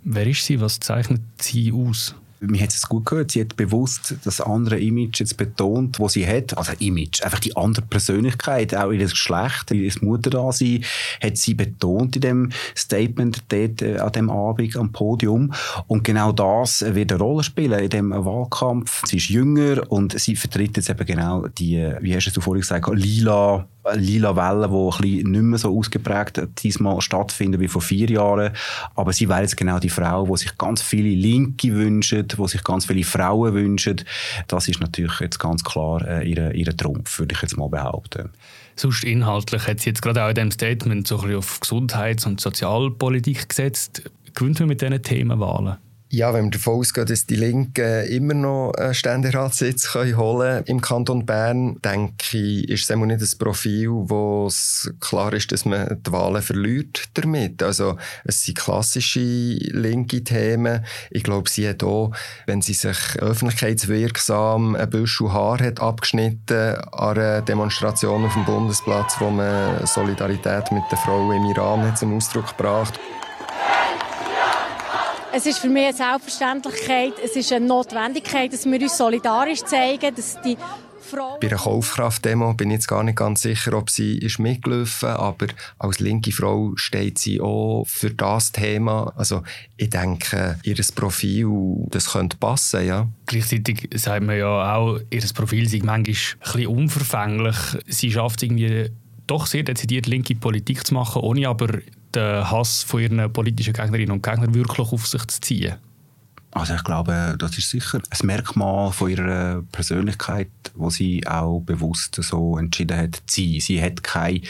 [0.04, 0.60] Wer ist sie?
[0.60, 2.16] Was zeichnet sie aus?
[2.42, 6.26] Mir hat es gut gehört, sie hat bewusst das andere Image jetzt betont, wo sie
[6.26, 10.84] hat, also Image, einfach die andere Persönlichkeit, auch ihr Geschlecht, ihr Mutterdasein,
[11.22, 15.54] hat sie betont in dem Statement dort äh, an dem Abend am Podium.
[15.88, 19.04] Und genau das wird eine Rolle spielen in dem Wahlkampf.
[19.06, 22.90] Sie ist jünger und sie vertritt jetzt eben genau die, wie hast du vorhin gesagt,
[22.92, 28.10] lila lila Welle, die ein bisschen nicht mehr so ausgeprägt diesmal stattfinden wie vor vier
[28.10, 28.52] Jahren.
[28.96, 32.64] Aber sie wäre jetzt genau die Frau, die sich ganz viele Linke wünschen, die sich
[32.64, 34.02] ganz viele Frauen wünschen.
[34.48, 38.30] Das ist natürlich jetzt ganz klar äh, ihr, ihr Trumpf, würde ich jetzt mal behaupten.
[38.76, 42.26] Sonst inhaltlich hat sie jetzt gerade auch in diesem Statement so ein bisschen auf Gesundheits-
[42.26, 44.04] und Sozialpolitik gesetzt.
[44.34, 45.78] Gewinnt man mit diesen Themenwahlen?
[46.14, 50.82] Ja, wenn wir davon ausgehen, dass die Linken immer noch einen Ständeratssitz können holen im
[50.82, 56.02] Kanton Bern, denke ich, ist es nicht ein Profil, wo es klar ist, dass man
[56.06, 57.64] die Wahlen verliert damit.
[57.64, 57.96] Also
[58.26, 60.84] es sind klassische linke Themen.
[61.12, 62.12] Ich glaube, sie hat auch,
[62.46, 69.16] wenn sie sich öffentlichkeitswirksam ein Büschel Haar hat abgeschnitten an einer Demonstration auf dem Bundesplatz,
[69.20, 73.31] wo man Solidarität mit den Frauen im Iran hat zum Ausdruck gebracht hat,
[75.34, 80.14] es ist für mich eine Selbstverständlichkeit, es ist eine Notwendigkeit, dass wir uns solidarisch zeigen,
[80.16, 80.58] dass die
[81.02, 85.10] Frau Bei einer Kaufkraftdemo bin ich jetzt gar nicht ganz sicher, ob sie ist mitgelaufen
[85.10, 85.48] aber
[85.80, 89.12] als linke Frau steht sie auch für das Thema.
[89.18, 89.44] Also
[89.78, 91.50] ich denke, ihr Profil,
[91.90, 93.08] das könnte passen, ja.
[93.26, 97.58] Gleichzeitig sagt man ja auch, ihr Profil sei manchmal ein bisschen unverfänglich.
[97.88, 98.90] Sie schafft irgendwie
[99.28, 101.80] doch sehr dezidiert linke Politik zu machen, ohne aber
[102.16, 105.76] den Hass von ihren politischen Gegnerinnen und Gegnern wirklich auf sich zu ziehen?
[106.54, 112.16] Also ich glaube, das ist sicher ein Merkmal von ihrer Persönlichkeit, wo sie auch bewusst
[112.22, 113.60] so entschieden hat zu sein.
[113.62, 114.42] Sie hat keine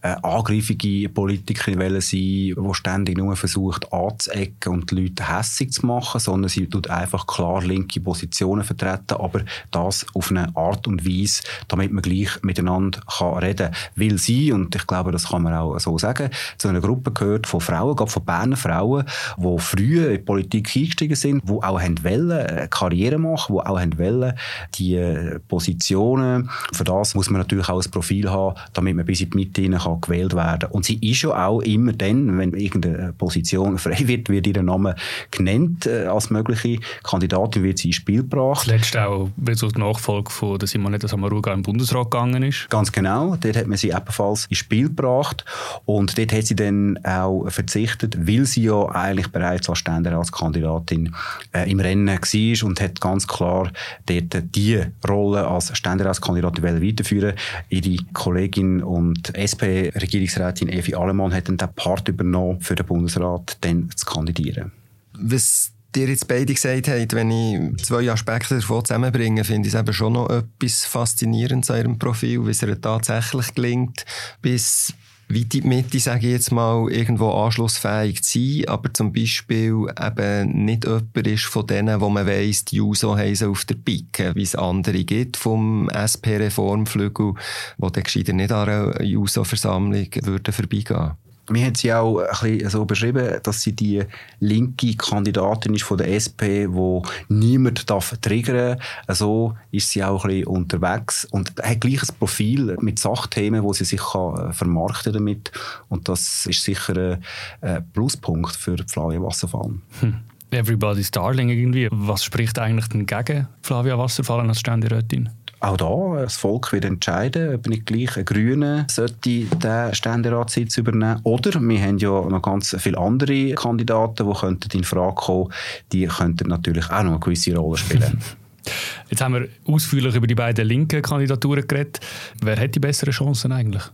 [0.00, 5.84] äh, angreifige Politikerin wollen sein, die ständig nur versucht anzuecken und die Leute hässig zu
[5.84, 11.06] machen, sondern sie tut einfach klar linke Positionen vertreten, aber das auf eine Art und
[11.06, 15.54] Weise, damit man gleich miteinander kann reden will sie, und ich glaube, das kann man
[15.54, 19.04] auch so sagen, zu einer Gruppe gehört von Frauen, gerade von Berner Frauen,
[19.36, 23.80] die früh in die Politik eingestiegen sind, die auch wollen, eine Karriere machen, die auch
[23.98, 24.32] wollen,
[24.74, 29.20] die äh, Positionen, für das muss man natürlich auch ein Profil haben, damit man bis
[29.20, 32.52] in die Mitte hinein kann gewählt werden Und sie ist ja auch immer dann, wenn
[32.54, 34.94] irgendeine Position frei wird, wird ihr Name
[35.30, 38.62] genannt äh, als mögliche Kandidatin, wird sie ins Spiel gebracht.
[38.64, 42.68] Zuletzt auch, wenn so die Nachfolge von der Simonetta Samaruga im Bundesrat gegangen ist.
[42.70, 45.44] Ganz genau, dort hat man sie ebenfalls ins Spiel gebracht
[45.84, 51.14] und dort hat sie dann auch verzichtet, weil sie ja eigentlich bereits als Ständeratskandidatin
[51.54, 53.70] äh, im Rennen war und hat ganz klar
[54.06, 57.34] dort die Rolle als Ständeratskandidatin weiterführen
[57.68, 63.90] Ihre Kollegin und SP-Regierungsrätin Evi Allemann hat dann den Part übernommen, für den Bundesrat dann
[63.94, 64.72] zu kandidieren.
[65.14, 69.80] Was dir jetzt beide gesagt habt, wenn ich zwei Aspekte davon zusammenbringe, finde ich es
[69.80, 74.04] eben schon noch etwas Faszinierendes an ihrem Profil, wie es ihr tatsächlich gelingt,
[74.40, 74.94] bis
[75.34, 79.86] weit in die Mitte, sage ich jetzt mal, irgendwo anschlussfähig zu sein, aber zum Beispiel
[80.00, 83.74] eben nicht jemand ist von denen, wo man weiss, die Juso haben sie auf der
[83.76, 87.34] Pike, wie es andere gibt vom SP-Reformflügel,
[87.78, 91.12] wo dann gescheiter nicht an einer Juso-Versammlung würden vorbeigehen
[91.52, 94.02] mir hat sie auch ein so beschrieben, dass sie die
[94.40, 98.78] linke Kandidatin ist von der SP, wo niemand darf triggern.
[99.08, 103.84] So ist sie auch ein unterwegs und hat gleich ein Profil mit Sachthemen, wo sie
[103.84, 105.52] sich kann äh, vermarkten damit.
[105.88, 107.18] Und das ist sicher
[107.60, 109.72] ein Pluspunkt für Flavia Wasserfall.
[110.00, 110.20] Hm.
[110.50, 111.88] Everybody's Darling irgendwie.
[111.90, 115.30] Was spricht eigentlich denn gegen Flavia Wasserfall als Ständerätin?
[115.62, 121.20] Auch da, das Volk wird entscheiden, ob nicht gleich ein Grüner sollte den Ständeratssitz übernehmen.
[121.22, 125.52] Oder wir haben ja noch ganz viele andere Kandidaten, die könnten in Frage kommen.
[125.92, 128.18] Die könnten natürlich auch noch eine gewisse Rolle spielen.
[129.08, 132.00] Jetzt haben wir ausführlich über die beiden linken Kandidaturen geredet.
[132.42, 133.84] Wer hat die besseren Chancen eigentlich?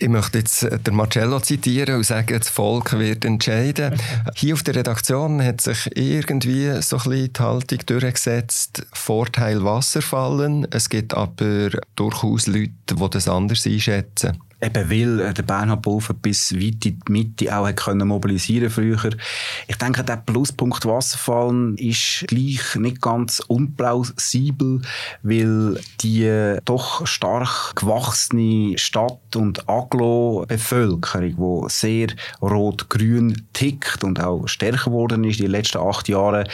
[0.00, 4.00] Ich möchte jetzt äh, der Marcello zitieren und sagen, das Volk wird entscheiden.
[4.36, 10.68] Hier auf der Redaktion hat sich irgendwie so ein bisschen die Haltung durchgesetzt, Vorteil Wasserfallen.
[10.70, 16.14] Es gibt aber durchaus Leute, die das anders einschätzen eben weil äh, der Bernhard Pulver
[16.14, 19.10] bis weit in die Mitte auch hat können mobilisieren früher.
[19.66, 24.82] Ich denke, der Pluspunkt Wasserfallen ist gleich nicht ganz unplausibel,
[25.22, 32.08] weil die doch stark gewachsene Stadt- und Aglo-Bevölkerung, die sehr
[32.42, 36.48] rot-grün tickt und auch stärker geworden ist in den letzten acht Jahren,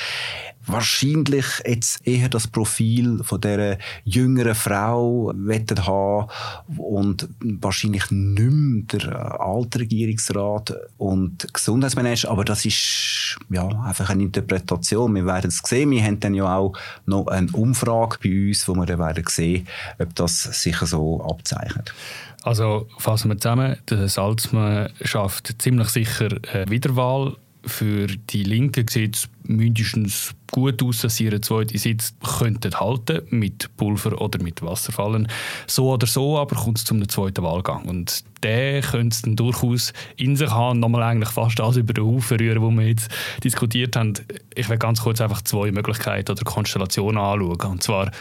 [0.66, 6.28] wahrscheinlich jetzt eher das Profil von der jüngeren Frau wettet haben
[6.76, 14.10] und wahrscheinlich nicht mehr der äh, alte Regierungsrat und Gesundheitsmanager, aber das ist ja einfach
[14.10, 15.14] eine Interpretation.
[15.14, 15.90] Wir werden es sehen.
[15.90, 16.72] Wir haben dann ja auch
[17.06, 19.66] noch eine Umfrage bei uns, wo wir dann werden sehen,
[19.98, 21.94] ob das sich so abzeichnet.
[22.42, 29.16] Also fassen wir zusammen, der Salzmann schafft ziemlich sicher eine Wiederwahl für die Linken sieht
[29.16, 34.62] es mindestens gut aus, dass sie ihren zweiten Sitz könnten halten mit Pulver oder mit
[34.62, 35.26] Wasserfallen.
[35.66, 37.86] So oder so aber kommt es zum zweiten Wahlgang.
[37.86, 42.04] Und der könnte es dann durchaus in sich haben, nochmal eigentlich fast alles über den
[42.04, 43.10] Haufen rühren, wo wir jetzt
[43.42, 44.14] diskutiert haben.
[44.54, 47.72] Ich will ganz kurz einfach zwei Möglichkeiten oder Konstellationen anschauen.
[47.72, 48.12] Und zwar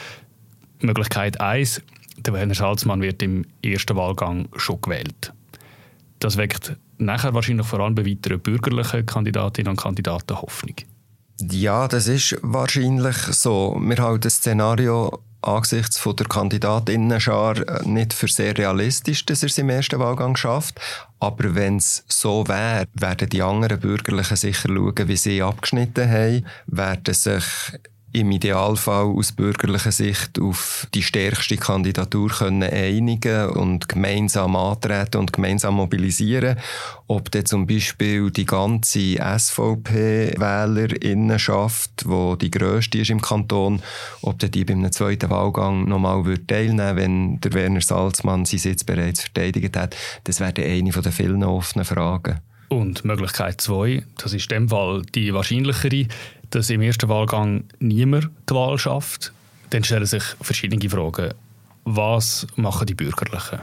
[0.80, 1.84] Möglichkeit 1,
[2.17, 5.34] der Werner Salzmann wird im ersten Wahlgang schon gewählt.
[6.17, 10.76] Das weckt nachher wahrscheinlich vor allem bei weiteren bürgerlichen Kandidatinnen und Kandidaten Hoffnung.
[11.39, 13.78] Ja, das ist wahrscheinlich so.
[13.80, 19.48] Wir halten das Szenario angesichts von der Kandidatinnenschar äh, nicht für sehr realistisch, dass er
[19.48, 20.80] es im ersten Wahlgang schafft.
[21.19, 26.46] Aber wenn es so wäre, werden die anderen Bürgerlichen sicher schauen, wie sie abgeschnitten haben,
[26.67, 27.43] werden sich
[28.13, 35.34] im Idealfall aus bürgerlicher Sicht auf die stärkste Kandidatur können einigen und gemeinsam antreten und
[35.34, 36.60] gemeinsam mobilisieren.
[37.08, 43.82] Ob dann zum Beispiel die ganze SVP-Wählerinnenschaft, wo die grösste ist im Kanton,
[44.21, 49.21] ob dann die beim zweiten Wahlgang nochmal teilnehmen wenn der Werner Salzmann seinen Sitz bereits
[49.21, 49.95] verteidigt hat,
[50.26, 52.39] das wäre eine der vielen offenen Fragen.
[52.69, 56.08] Und Möglichkeit zwei, das ist in dem Fall die wahrscheinlichere,
[56.54, 59.34] dass im ersten Wahlgang niemand die Wahl schafft,
[59.72, 61.34] dann stellen sich verschiedene Fragen.
[61.84, 63.62] Was machen die Bürgerlichen?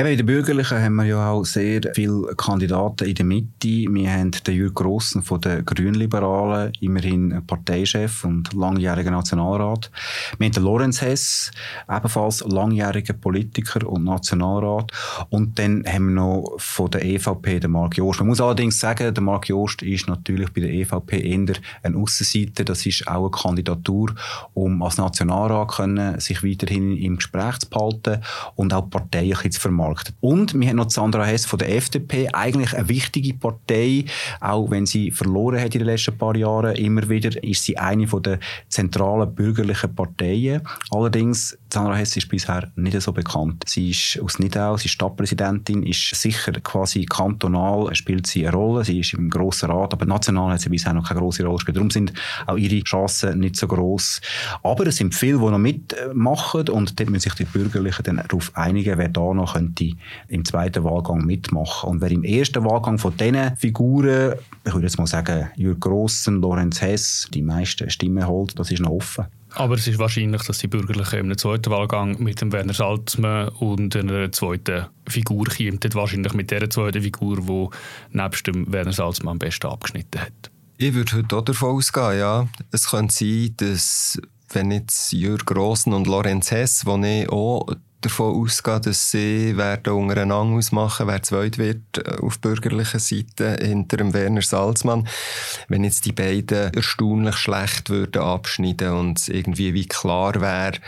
[0.00, 3.66] Eben in den Bürgerlichen haben wir ja auch sehr viele Kandidaten in der Mitte.
[3.66, 9.90] Wir haben den Jürg Grossen von den Grünliberalen, immerhin Parteichef und langjähriger Nationalrat.
[10.38, 11.50] Wir haben den Lorenz Hess,
[11.90, 14.92] ebenfalls langjähriger Politiker und Nationalrat.
[15.30, 18.20] Und dann haben wir noch von der EVP den Marc Jost.
[18.20, 22.62] Man muss allerdings sagen, der Marc Jost ist natürlich bei der EVP eher ein Aussenseiter.
[22.62, 24.14] Das ist auch eine Kandidatur,
[24.54, 28.22] um als Nationalrat können, sich weiterhin im Gespräch zu behalten
[28.54, 29.87] und auch Parteien zu vermarkten.
[30.20, 34.04] Und wir haben noch Sandra Hess von der FDP, eigentlich eine wichtige Partei,
[34.40, 36.74] auch wenn sie verloren hat in den letzten paar Jahren.
[36.76, 40.62] Immer wieder ist sie eine von der zentralen bürgerlichen Parteien.
[40.90, 43.64] Allerdings, Sandra Hess ist bisher nicht so bekannt.
[43.66, 48.84] Sie ist aus Nidau, sie ist Stadtpräsidentin, ist sicher quasi kantonal, spielt sie eine Rolle.
[48.84, 51.76] Sie ist im Grossen Rat, aber national hat sie bisher noch keine große Rolle gespielt.
[51.76, 52.12] Darum sind
[52.46, 54.20] auch ihre Chancen nicht so groß.
[54.62, 58.50] Aber es sind viele, die noch mitmachen und dort müssen sich die Bürgerlichen dann darauf
[58.56, 59.77] einigen, wer da noch könnte
[60.28, 61.90] im zweiten Wahlgang mitmachen.
[61.90, 66.40] Und wer im ersten Wahlgang von diesen Figuren, ich würde jetzt mal sagen, Jürg Grossen,
[66.40, 69.26] Lorenz Hess, die meisten Stimmen holt, das ist noch offen.
[69.54, 73.96] Aber es ist wahrscheinlich, dass die Bürgerlichen im zweiten Wahlgang mit dem Werner Salzmann und
[73.96, 75.80] einer zweiten Figur kommen.
[75.94, 80.50] Wahrscheinlich mit der zweiten Figur, die nebst dem Werner Salzmann am besten abgeschnitten hat.
[80.76, 82.48] Ich würde heute auch davon ausgehen, ja.
[82.70, 87.66] Es könnte sein, dass wenn jetzt Jürg Grossen und Lorenz Hess, die ich auch
[88.00, 93.96] davon ausgehe, dass sie werden untereinander ausmachen, wer zweit wird äh, auf bürgerlicher Seite hinter
[93.96, 95.08] dem Werner Salzmann.
[95.68, 100.78] Wenn jetzt die beiden erstaunlich schlecht würden abschneiden und irgendwie wie klar wäre,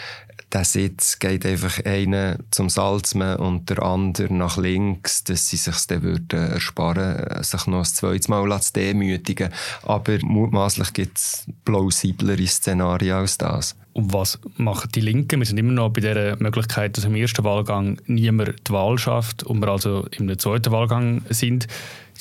[0.52, 5.86] der Sitz geht einfach einer zum Salzmann und der andere nach links, dass sie sich
[5.86, 9.50] dann würden ersparen, sich noch ein zweites Mal zu demütigen.
[9.82, 13.76] Aber mutmaßlich gibt es plausiblere Szenarien als das.
[13.92, 15.40] Und was machen die Linken?
[15.40, 19.42] Wir sind immer noch bei der Möglichkeit, dass im ersten Wahlgang niemand die Wahl schafft
[19.42, 21.66] und wir also im zweiten Wahlgang sind.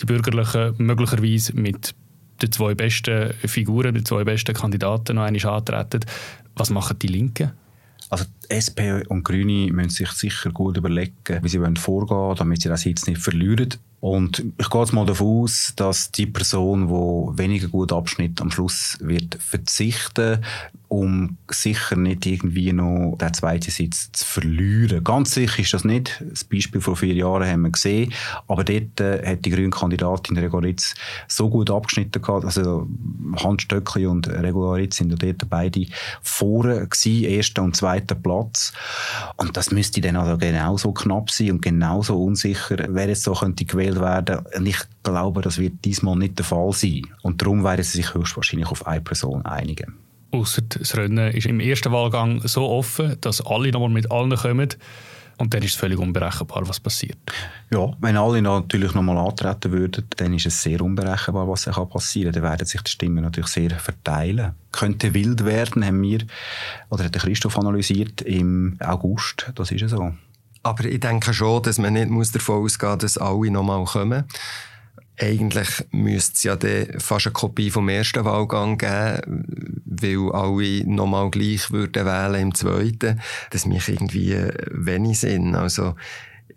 [0.02, 1.94] Die Bürgerlichen möglicherweise mit
[2.42, 6.06] den zwei besten Figuren, den zwei besten Kandidaten noch einmal antreten.
[6.56, 7.52] Was machen die Linken?
[8.10, 12.70] Also SP und Grüne müssen sich sicher gut überlegen, wie sie vorgehen wollen, damit sie
[12.70, 13.76] den Sitz nicht verlieren.
[14.02, 18.50] Und ich gehe jetzt mal davon aus, dass die Person, die weniger gut abschnitt, am
[18.50, 20.44] Schluss wird verzichten,
[20.88, 25.04] um sicher nicht irgendwie noch den zweiten Sitz zu verlieren.
[25.04, 26.24] Ganz sicher ist das nicht.
[26.28, 28.12] Das Beispiel vor vier Jahren haben wir gesehen.
[28.48, 30.96] Aber dort äh, hat die grüne Kandidatin Regoritz
[31.28, 32.46] so gut abgeschnitten gehabt.
[32.46, 32.88] Also
[33.36, 35.86] Hans Stöckli und Regoritz sind dort beide
[36.22, 38.74] vorne gewesen, erster und zweiter Platz.
[39.38, 43.66] Und das müsste dann also genauso knapp sein und genauso unsicher, wer jetzt so könnte
[43.66, 44.46] gewählt werden.
[44.56, 47.04] Und ich glaube, das wird diesmal nicht der Fall sein.
[47.22, 49.98] Und darum werden sie sich höchstwahrscheinlich auf eine Person einigen.
[50.32, 54.70] Ausser das Rennen ist im ersten Wahlgang so offen, dass alle nochmal mit allen kommen.
[55.40, 57.18] Und dann ist es völlig unberechenbar, was passiert.
[57.72, 62.42] Ja, wenn alle natürlich nochmal antreten würden, dann ist es sehr unberechenbar, was passieren kann.
[62.42, 64.52] Dann werden sich die Stimmen natürlich sehr verteilen.
[64.74, 66.20] Könnte wild werden, haben wir,
[66.90, 69.50] oder hat Christoph analysiert, im August.
[69.56, 70.12] Das ist ja so.
[70.64, 74.26] Aber ich denke schon, dass man nicht davon ausgehen muss, dass alle nochmal kommen.
[75.22, 81.30] Eigentlich müsste es ja dann fast eine Kopie vom ersten Wahlgang geben, weil alle nochmal
[81.30, 83.20] gleich würden wählen im zweiten.
[83.50, 84.38] Das macht irgendwie
[84.72, 85.56] wenig Sinn.
[85.56, 85.96] Also,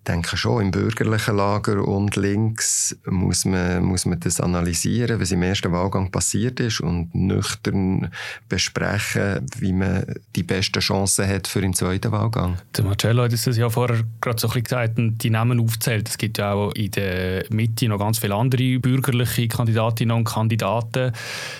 [0.06, 5.42] denke schon, im bürgerlichen Lager und links muss man, muss man das analysieren, was im
[5.42, 8.10] ersten Wahlgang passiert ist und nüchtern
[8.48, 12.58] besprechen, wie man die besten Chancen hat für den zweiten Wahlgang.
[12.76, 16.08] Der Marcello hat es ja vorher gerade so ein bisschen gesagt, die Namen aufzählt.
[16.08, 21.12] Es gibt ja auch in der Mitte noch ganz viele andere bürgerliche Kandidatinnen und Kandidaten.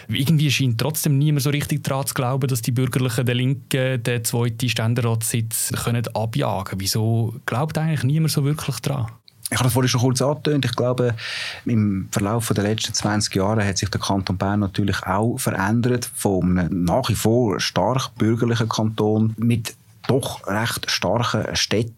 [0.09, 4.25] Irgendwie scheint trotzdem niemand so richtig daran zu glauben, dass die Bürgerlichen der Linken den
[4.25, 6.81] zweiten Ständeratssitz können abjagen können.
[6.81, 9.06] Wieso glaubt eigentlich niemand so wirklich dran?
[9.50, 10.64] Ich habe das vorhin schon kurz angetönt.
[10.64, 11.14] Ich glaube,
[11.66, 16.85] im Verlauf der letzten 20 Jahre hat sich der Kanton Bern natürlich auch verändert einem
[16.85, 19.74] nach wie vor stark bürgerlichen Kanton mit
[20.08, 21.94] doch recht starken Städten,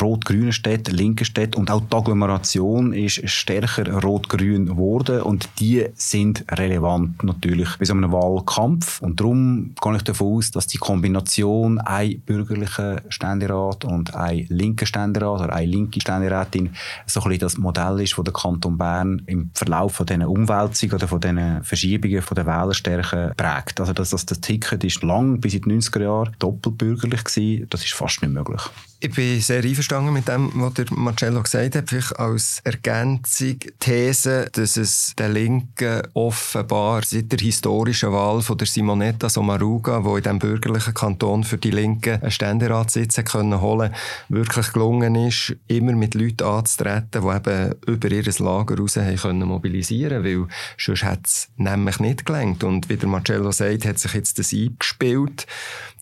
[0.00, 6.44] rot-grünen Städten, linken Städten und auch die Agglomeration ist stärker rot-grün geworden und die sind
[6.50, 11.78] relevant natürlich bei so einem Wahlkampf und darum gehe ich davon aus, dass die Kombination
[11.78, 16.70] ein bürgerlicher Ständerat und ein linker Ständerat oder eine linke Ständerätin
[17.06, 20.94] so ein bisschen das Modell ist, wo der Kanton Bern im Verlauf von diesen Umwälzungen
[20.94, 23.80] oder von diesen Verschiebungen von der Wählerstärke prägt.
[23.80, 27.84] Also dass das, das Ticket ist lang bis in die 90er Jahre doppelbürgerlich gewesen das
[27.84, 28.62] ist fast nicht möglich.
[29.00, 31.88] Ich bin sehr einverstanden mit dem, was der Marcello gesagt hat.
[31.88, 38.66] Vielleicht als Ergänzung These, dass es den Linken offenbar seit der historischen Wahl von der
[38.66, 43.94] Simonetta Sommaruga, die in diesem bürgerlichen Kanton für die Linken einen Ständeratssitz können holen
[44.28, 49.48] wirklich gelungen ist, immer mit Leuten anzutreten, die eben über ihr Lager raus haben können
[49.48, 50.46] mobilisieren weil
[50.78, 52.64] sonst hat es nämlich nicht gelangt.
[52.64, 55.46] Und wie der Marcello sagt, hat sich jetzt das eingespielt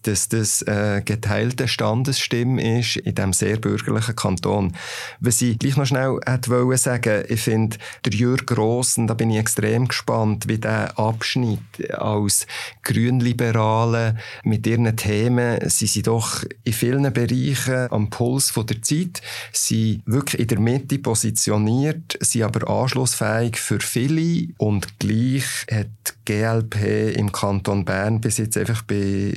[0.07, 4.73] dass das äh, geteilte Standesstimme ist in diesem sehr bürgerlichen Kanton.
[5.21, 9.31] Was ich gleich noch schnell hätte wollen sagen, ich finde, der Jürg Grossen, da bin
[9.31, 11.61] ich extrem gespannt, wie der Abschnitt
[11.93, 12.47] als
[12.83, 20.01] Grünliberale mit ihren Themen, sie sind doch in vielen Bereichen am Puls der Zeit, sie
[20.07, 27.33] wirklich in der Mitte positioniert, sind aber anschlussfähig für viele und gleich hat GLP im
[27.33, 29.35] Kanton Bern bis jetzt einfach bei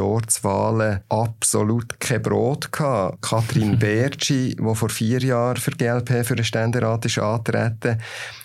[0.00, 3.20] Majorswahlen absolut kein Brot gehabt.
[3.20, 8.00] Katrin Bergi, die vor vier Jahren für GLP für den Ständerat ist antreten,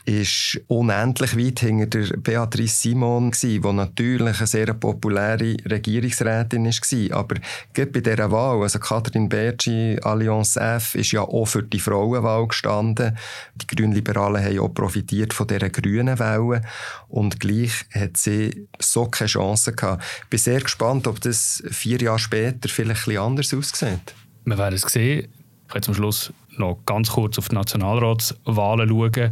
[0.06, 7.18] ist unendlich weit hinter der Beatrice Simon die natürlich eine sehr populäre Regierungsrätin war.
[7.18, 7.36] Aber
[7.74, 12.48] gerade bei dieser Wahl, also Katrin Bergi, Allianz F, ist ja auch für die Frauenwahl
[12.48, 13.18] gestanden.
[13.56, 16.62] Die Grünliberalen haben auch profitiert von dieser grünen Welle
[17.08, 20.04] und gleich hat sie so keine Chance gehabt.
[20.24, 24.14] Ich bin sehr gespannt, ob das vier Jahre später vielleicht ein anders aussieht.
[24.46, 25.28] Wir werden es sehen.
[25.68, 29.32] Ich werde zum Schluss noch ganz kurz auf die Nationalratswahlen schauen.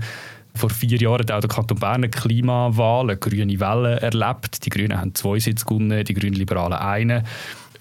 [0.56, 4.66] Vor vier Jahren auch der Kanton Bern eine Klimawahl, eine grüne Welle erlebt.
[4.66, 7.24] Die Grünen haben zwei Sitze gewonnen, die Grünen Liberalen einen.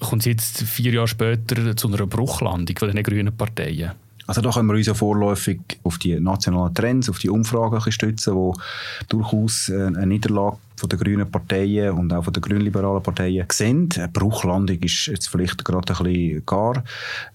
[0.00, 3.92] Kommt es jetzt vier Jahre später zu einer Bruchlandung von den grünen Parteien?
[4.26, 8.34] Also da können wir uns ja vorläufig auf die nationalen Trends, auf die Umfragen stützen,
[8.34, 13.88] die durchaus eine Niederlage von den grünen Parteien und auch von den grünliberalen Parteien sehen.
[14.12, 16.82] Bruchlandung ist jetzt vielleicht gerade ein bisschen gar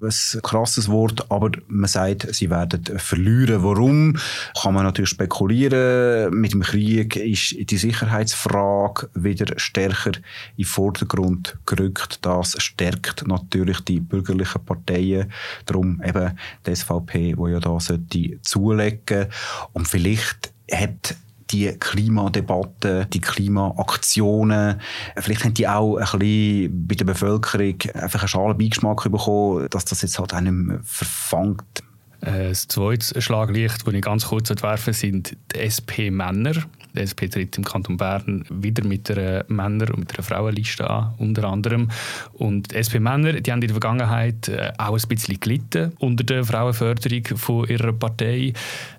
[0.01, 3.63] ein krasses Wort, aber man sagt, sie werden verlieren.
[3.63, 4.17] Warum?
[4.61, 6.37] Kann man natürlich spekulieren.
[6.37, 10.23] Mit dem Krieg ist die Sicherheitsfrage wieder stärker in
[10.57, 12.19] den Vordergrund gerückt.
[12.23, 15.31] Das stärkt natürlich die bürgerlichen Parteien.
[15.65, 19.27] Darum eben die SVP, die ja da sollte zulegen.
[19.71, 21.15] Und vielleicht hat
[21.49, 24.81] die Klimadebatte, die Klimaaktionen,
[25.17, 29.85] vielleicht haben die auch ein bisschen bei der Bevölkerung einfach einen schalen Beigeschmack bekommen, dass
[29.85, 31.83] das jetzt halt auch nicht mehr verfangt.
[32.21, 36.53] Äh, das zweite Schlaglicht, das ich ganz kurz entwerfen sind die SP-Männer.
[36.95, 41.13] Die SP tritt im Kanton Bern wieder mit einer Männer- und mit einer Frauenliste an,
[41.17, 41.89] unter anderem.
[42.33, 46.43] Und die SP-Männer, die haben in der Vergangenheit äh, auch ein bisschen gelitten unter der
[46.43, 48.53] Frauenförderung von ihrer Partei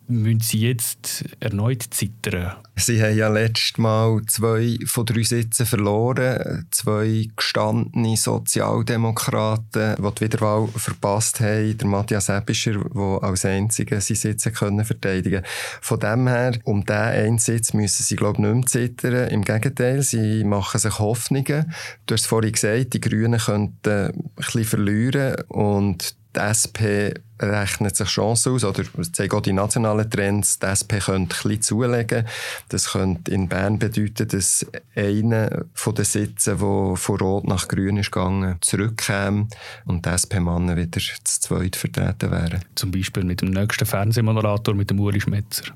[0.09, 2.57] müssen sie jetzt erneut zittern?
[2.77, 6.67] Sie haben ja letztes Mal zwei von drei Sitzen verloren.
[6.71, 11.77] Zwei gestandene Sozialdemokraten, die die Wiederwahl verpasst haben.
[11.77, 15.43] Der Matthias Ebischer, der als einziger seine Sitze verteidigen
[15.81, 19.29] Von dem her, um diesen einen Sitz müssen sie, glaube ich, nicht mehr zittern.
[19.31, 21.75] Im Gegenteil, sie machen sich Hoffnungen.
[22.07, 27.97] Du hast es vorhin gesagt, die Grünen könnten ein bisschen verlieren und die SP rechnet
[27.97, 32.27] sich Chancen aus, oder zeigen auch die nationalen Trends, die SP könnte ein bisschen zulegen.
[32.69, 37.97] Das könnte in Bern bedeuten, dass einer von den Sitzen, der von Rot nach Grün
[37.99, 39.49] ist gegangen, zurückkäme
[39.85, 42.65] und die SP-Mannen wieder zu zweit vertreten wären.
[42.75, 45.73] Zum Beispiel mit dem nächsten Fernsehmoderator, mit dem Uri Schmetzer.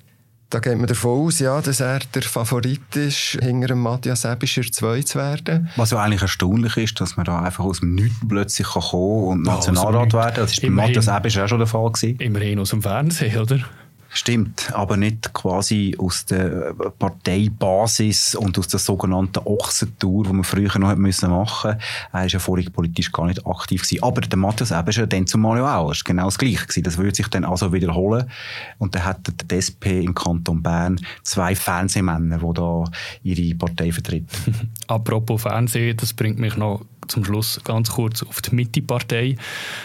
[0.52, 4.60] Da geht man davon aus, ja, dass er der Favorit ist, hinter dem Matthias Ebischer
[4.70, 5.70] zwei zu werden.
[5.76, 9.28] Was ja eigentlich erstaunlich ist, dass man da einfach aus dem Nichts plötzlich kommen kann
[9.30, 11.90] und Nationalrat also, werden Das war bei Matthias Ebischer auch schon der Fall.
[11.90, 12.18] Gewesen.
[12.18, 13.60] Immerhin aus dem Fernsehen, oder?
[14.14, 20.78] Stimmt, aber nicht quasi aus der Parteibasis und aus der sogenannten Ochsentour, die man früher
[20.78, 21.78] noch müssen machen musste.
[22.12, 23.82] Er war ja vorher politisch gar nicht aktiv.
[23.82, 24.02] Gewesen.
[24.02, 25.88] Aber der Matthias Eben schon dann zumal ja auch.
[25.88, 26.66] Das war genau das Gleiche.
[26.66, 26.82] Gewesen.
[26.82, 28.28] Das würde sich dann also wiederholen.
[28.78, 32.84] Und dann hat der SP im Kanton Bern zwei Fernsehmänner, die da
[33.22, 34.28] ihre Partei vertreten.
[34.88, 39.36] Apropos Fernsehen, das bringt mich noch zum Schluss ganz kurz auf die Mitte-Partei.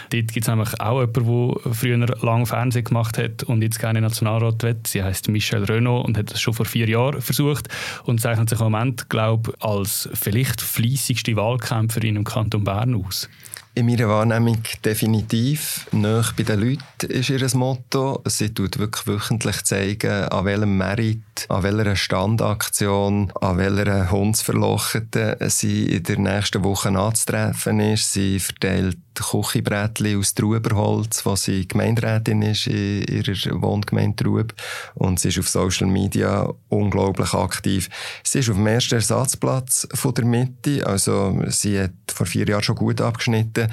[0.10, 4.02] Dort gibt es nämlich auch jemanden, der früher lange Fernsehen gemacht hat und jetzt gerne
[4.02, 4.88] Nationalrat wird.
[4.88, 7.68] Sie heißt Michelle Renault und hat das schon vor vier Jahren versucht
[8.06, 13.30] und zeichnet sich im Moment, glaube ich, als vielleicht fleissigste Wahlkämpferin im Kanton Bern aus.
[13.78, 15.86] In meiner Wahrnehmung definitiv.
[15.92, 18.24] Nach bei den Leuten ist ihr Motto.
[18.26, 25.86] Sie tut wirklich wöchentlich zeigen, an welchem Merit, an welcher Standaktion, an welcher Hundsverlochete sie
[25.86, 28.14] in der nächsten Woche anzutreffen ist.
[28.14, 34.54] Sie verteilt Küchenbrettchen aus Truberholz, wo sie Gemeinderätin ist in ihrer Wohngemeinde Trub.
[34.96, 37.90] Und sie ist auf Social Media unglaublich aktiv.
[38.24, 40.86] Sie ist auf dem ersten Ersatzplatz von der Mitte.
[40.86, 43.72] Also, sie hat vor vier Jahren schon gut abgeschnitten.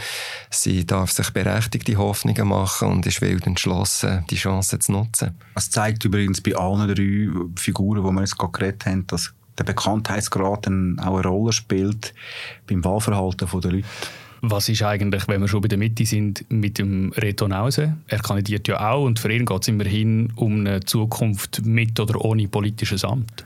[0.51, 5.39] Sie darf sich berechtigte Hoffnungen machen und ist wild entschlossen, die Chance zu nutzen.
[5.55, 9.65] Das zeigt übrigens bei allen drei Figuren, die wir jetzt gerade geredet haben, dass der
[9.65, 12.15] Bekanntheitsgrad auch eine Rolle spielt
[12.67, 13.87] beim Wahlverhalten der Leute.
[14.51, 17.97] Was ist eigentlich, wenn wir schon bei der Mitte sind, mit dem Reto Nause?
[18.09, 22.25] Er kandidiert ja auch und für ihn geht es immerhin um eine Zukunft mit oder
[22.25, 23.45] ohne politisches Amt.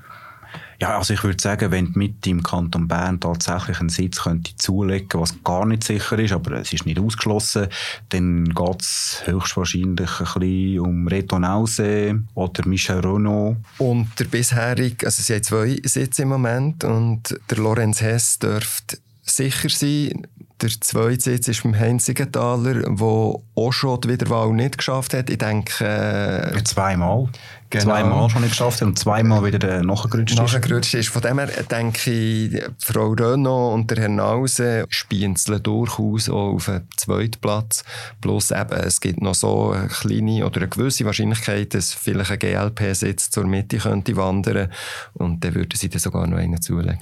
[0.81, 4.57] Ja, also ich würde sagen, wenn die Mitte im Kanton Bern tatsächlich einen Sitz könnte
[4.57, 7.67] zulegen, was gar nicht sicher ist, aber es ist nicht ausgeschlossen,
[8.11, 13.57] dann geht es höchstwahrscheinlich ein bisschen um Reto Nause oder Michel Renault.
[13.79, 18.99] Und der bisherige, also sie haben zwei Sitze im Moment und der Lorenz Hess dürfte
[19.23, 20.29] sicher sein.
[20.61, 25.31] Der zweite Sitz ist beim Heinz Siegenthaler, der auch schon die Wiederwahl nicht geschafft hat.
[25.31, 25.85] Ich denke...
[25.85, 27.29] Äh, zweimal.
[27.71, 27.85] Genau.
[27.85, 30.39] Zweimal schon nicht geschafft und zweimal wieder nachgerutscht ist.
[30.39, 31.11] Nachgerutscht ist.
[31.11, 36.69] Von dem her denke ich, Frau Renault und der Herr Nause spienzeln durchaus auch auf
[36.69, 37.85] einen zweiten Platz.
[38.21, 42.39] Plus eben, es gibt noch so eine kleine oder eine gewisse Wahrscheinlichkeit, dass vielleicht ein
[42.41, 44.73] GLP-Sitz zur Mitte könnte wandern
[45.15, 46.99] und dann würden sie dann sogar noch einen zulegen.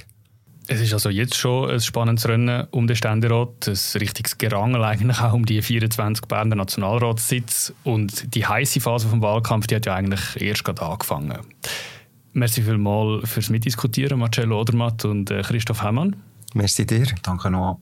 [0.68, 5.20] Es ist also jetzt schon ein spannendes Rennen um den Ständerat, ein richtiges Gerangel eigentlich
[5.20, 9.94] auch um die 24 Berner Nationalratssitze und die heiße Phase vom Wahlkampf, die hat ja
[9.94, 11.38] eigentlich erst gerade angefangen.
[12.32, 16.16] Merci vielmals fürs Mitdiskutieren, Marcello Odermatt und äh, Christoph Hemmann.
[16.54, 17.06] Merci dir.
[17.22, 17.80] Danke noch.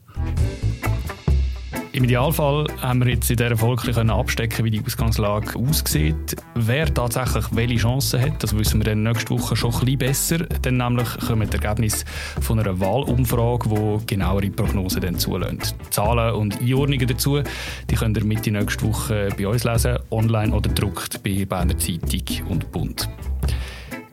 [1.95, 6.35] Im Idealfall haben wir jetzt in dieser Folge können abstecken, wie die Ausgangslage aussieht.
[6.57, 10.59] Wer tatsächlich welche Chancen hat, das wissen wir dann nächste Woche schon ein bisschen besser.
[10.63, 12.05] Dann nämlich kommen die Ergebnisse
[12.41, 15.77] von einer Wahlumfrage, die genauere Prognosen dann zulässt.
[15.91, 17.41] Zahlen und Einordnungen dazu
[17.89, 22.49] die könnt ihr Mitte nächste Woche bei uns lesen, online oder gedruckt bei Berner Zeitung
[22.49, 23.09] und Bund.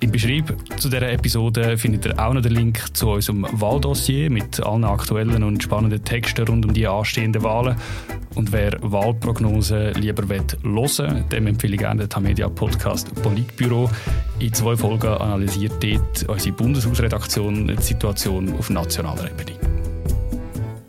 [0.02, 4.60] Im Beschreib zu dieser Episode findet ihr auch noch den Link zu unserem Wahldossier mit
[4.60, 7.76] allen aktuellen und spannenden Texten rund um die anstehenden Wahlen.
[8.34, 13.92] Und wer Wahlprognosen lieber hören dem empfehle ich gerne den Tamedia Podcast Politbüro.
[14.40, 19.81] In zwei Folgen analysiert dort unsere Bundeshausredaktion die Situation auf nationaler Ebene.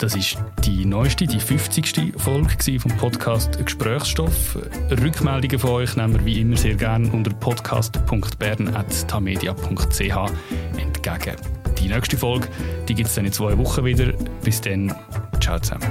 [0.03, 2.14] Das ist die neueste, die 50.
[2.16, 4.59] Folge vom Podcast Gesprächsstoff.
[5.00, 10.32] Rückmeldungen von euch nehmen wir wie immer sehr gerne unter podcast.bern.tamedia.ch
[10.76, 11.36] entgegen.
[11.78, 12.48] Die nächste Folge
[12.86, 14.12] gibt es dann in zwei Wochen wieder.
[14.42, 14.92] Bis dann,
[15.38, 15.86] ciao zusammen.